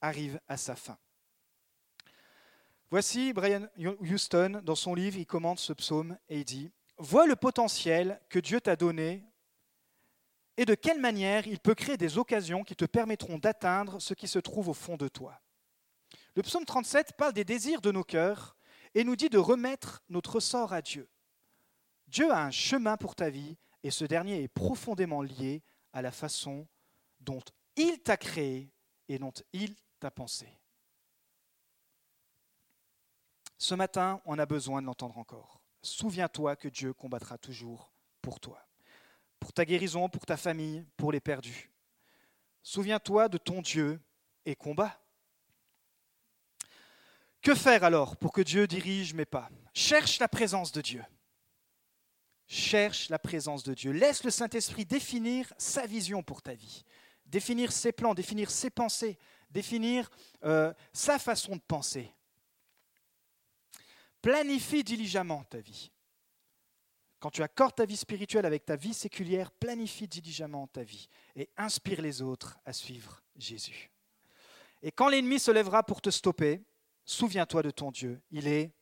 [0.00, 0.98] arrive à sa fin.
[2.90, 7.36] Voici Brian Houston, dans son livre, il commente ce psaume et il dit Vois le
[7.36, 9.24] potentiel que Dieu t'a donné
[10.56, 14.26] et de quelle manière il peut créer des occasions qui te permettront d'atteindre ce qui
[14.26, 15.40] se trouve au fond de toi.
[16.34, 18.56] Le psaume 37 parle des désirs de nos cœurs
[18.94, 21.08] et nous dit de remettre notre sort à Dieu.
[22.08, 25.62] Dieu a un chemin pour ta vie et ce dernier est profondément lié
[25.92, 26.66] à la façon
[27.20, 27.40] dont
[27.76, 28.72] il t'a créé
[29.08, 30.48] et dont il t'a pensé.
[33.60, 35.60] Ce matin, on a besoin de l'entendre encore.
[35.82, 37.92] Souviens-toi que Dieu combattra toujours
[38.22, 38.66] pour toi,
[39.38, 41.70] pour ta guérison, pour ta famille, pour les perdus.
[42.62, 44.00] Souviens-toi de ton Dieu
[44.46, 44.98] et combat.
[47.42, 49.50] Que faire alors pour que Dieu dirige mes pas?
[49.74, 51.04] Cherche la présence de Dieu.
[52.46, 53.92] Cherche la présence de Dieu.
[53.92, 56.82] Laisse le Saint-Esprit définir sa vision pour ta vie,
[57.26, 59.18] définir ses plans, définir ses pensées,
[59.50, 60.10] définir
[60.44, 62.14] euh, sa façon de penser.
[64.22, 65.90] Planifie diligemment ta vie.
[67.20, 71.50] Quand tu accordes ta vie spirituelle avec ta vie séculière, planifie diligemment ta vie et
[71.56, 73.90] inspire les autres à suivre Jésus.
[74.82, 76.62] Et quand l'ennemi se lèvera pour te stopper,
[77.04, 78.22] souviens-toi de ton Dieu.
[78.30, 78.72] Il est...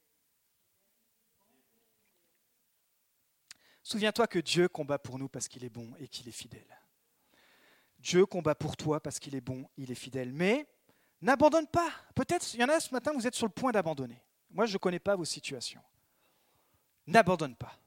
[3.82, 6.78] Souviens-toi que Dieu combat pour nous parce qu'il est bon et qu'il est fidèle.
[7.99, 10.32] Dieu combat pour toi parce qu'il est bon, il est fidèle.
[10.32, 10.68] Mais
[11.20, 11.91] n'abandonne pas.
[12.14, 14.22] Peut-être, il y en a ce matin, vous êtes sur le point d'abandonner.
[14.51, 15.82] Moi, je ne connais pas vos situations.
[17.07, 17.78] N'abandonne pas.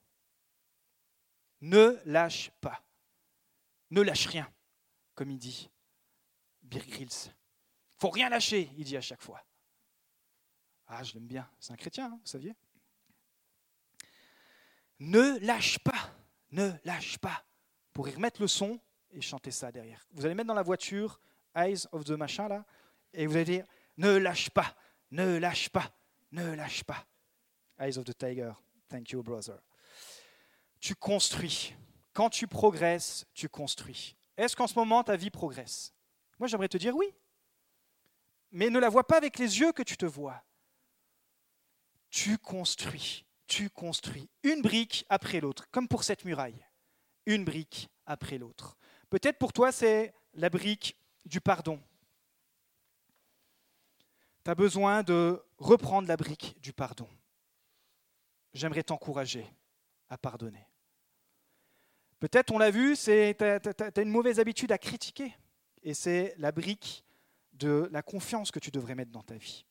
[1.62, 2.84] Ne lâche pas.
[3.92, 4.52] Ne lâche rien,
[5.16, 5.70] comme il dit.
[6.64, 7.32] Beer Grylls.
[8.00, 9.44] Faut rien lâcher, il dit à chaque fois.
[10.88, 11.50] Ah, je l'aime bien.
[11.60, 12.56] C'est un chrétien, hein, vous saviez
[15.00, 16.12] Ne lâche pas,
[16.52, 17.46] ne lâche pas.
[17.94, 18.80] Pour y remettre le son
[19.12, 20.06] et chanter ça derrière.
[20.12, 21.20] Vous allez mettre dans la voiture
[21.56, 22.66] Eyes of the machin là,
[23.14, 23.66] et vous allez dire
[23.98, 24.76] Ne lâche pas,
[25.12, 25.94] ne lâche pas,
[26.32, 27.06] ne lâche pas.
[27.80, 28.54] Eyes of the Tiger.
[28.90, 29.60] Thank you, brother.
[30.80, 31.76] Tu construis.
[32.14, 34.16] Quand tu progresses, tu construis.
[34.38, 35.94] Est-ce qu'en ce moment, ta vie progresse?
[36.40, 37.14] Moi, j'aimerais te dire oui.
[38.52, 40.44] Mais ne la vois pas avec les yeux que tu te vois.
[42.10, 46.66] Tu construis, tu construis, une brique après l'autre, comme pour cette muraille.
[47.26, 48.76] Une brique après l'autre.
[49.10, 51.82] Peut-être pour toi, c'est la brique du pardon.
[54.44, 57.08] Tu as besoin de reprendre la brique du pardon.
[58.54, 59.46] J'aimerais t'encourager
[60.10, 60.68] à pardonner.
[62.20, 65.34] Peut-être, on l'a vu, tu as, une mauvaise habitude à critiquer.
[65.84, 67.06] Et c'est la brique
[67.54, 69.66] de la confiance que tu devrais mettre dans ta vie.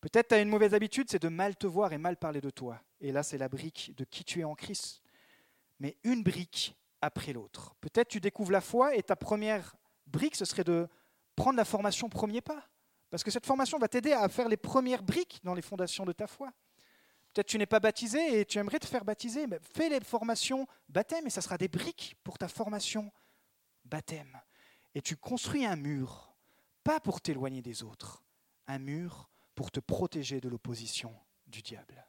[0.00, 2.50] Peut-être tu as une mauvaise habitude, c'est de mal te voir et mal parler de
[2.50, 2.82] toi.
[3.00, 5.02] Et là, c'est la brique de qui tu es en Christ.
[5.80, 7.74] Mais une brique après l'autre.
[7.80, 9.76] Peut-être tu découvres la foi et ta première
[10.06, 10.88] brique, ce serait de
[11.36, 12.68] prendre la formation premier pas.
[13.10, 16.12] Parce que cette formation va t'aider à faire les premières briques dans les fondations de
[16.12, 16.52] ta foi.
[17.32, 19.46] Peut-être tu n'es pas baptisé et tu aimerais te faire baptiser.
[19.46, 23.10] Mais fais les formations baptême et ça sera des briques pour ta formation
[23.84, 24.38] baptême.
[24.94, 26.34] Et tu construis un mur,
[26.84, 28.22] pas pour t'éloigner des autres,
[28.66, 31.14] un mur pour te protéger de l'opposition
[31.46, 32.06] du diable.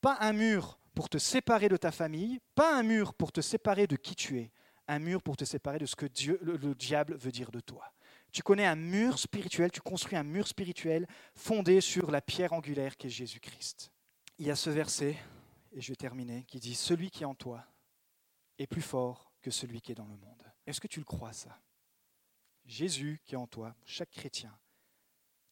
[0.00, 3.86] Pas un mur pour te séparer de ta famille, pas un mur pour te séparer
[3.86, 4.52] de qui tu es,
[4.88, 6.06] un mur pour te séparer de ce que
[6.42, 7.92] le diable veut dire de toi.
[8.32, 12.96] Tu connais un mur spirituel, tu construis un mur spirituel fondé sur la pierre angulaire
[12.96, 13.92] qui est Jésus-Christ.
[14.38, 15.16] Il y a ce verset,
[15.72, 17.64] et je vais terminer, qui dit Celui qui est en toi
[18.58, 20.42] est plus fort que celui qui est dans le monde.
[20.66, 21.60] Est-ce que tu le crois ça?
[22.64, 24.56] Jésus qui est en toi, chaque chrétien,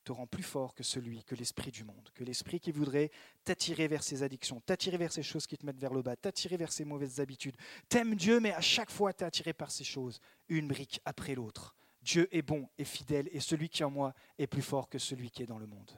[0.05, 3.11] te rend plus fort que celui, que l'esprit du monde, que l'esprit qui voudrait
[3.45, 6.57] t'attirer vers ses addictions, t'attirer vers ces choses qui te mettent vers le bas, t'attirer
[6.57, 7.57] vers ses mauvaises habitudes.
[7.91, 11.77] T'aimes Dieu, mais à chaque fois t'es attiré par ces choses, une brique après l'autre.
[12.03, 14.99] Dieu est bon et fidèle, et celui qui est en moi est plus fort que
[14.99, 15.91] celui qui est dans le monde.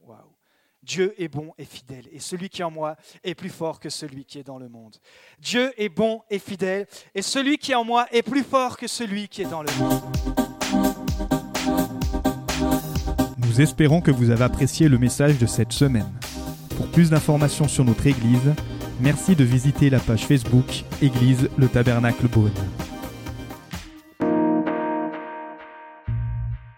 [0.00, 0.36] Waouh!
[0.82, 3.88] Dieu est bon et fidèle, et celui qui est en moi est plus fort que
[3.88, 4.96] celui qui est dans le monde.
[5.40, 8.86] Dieu est bon et fidèle, et celui qui est en moi est plus fort que
[8.86, 10.02] celui qui est dans le monde.
[13.38, 16.12] Nous espérons que vous avez apprécié le message de cette semaine.
[16.76, 18.54] Pour plus d'informations sur notre Église,
[19.00, 22.52] merci de visiter la page Facebook Église le Tabernacle Beaune.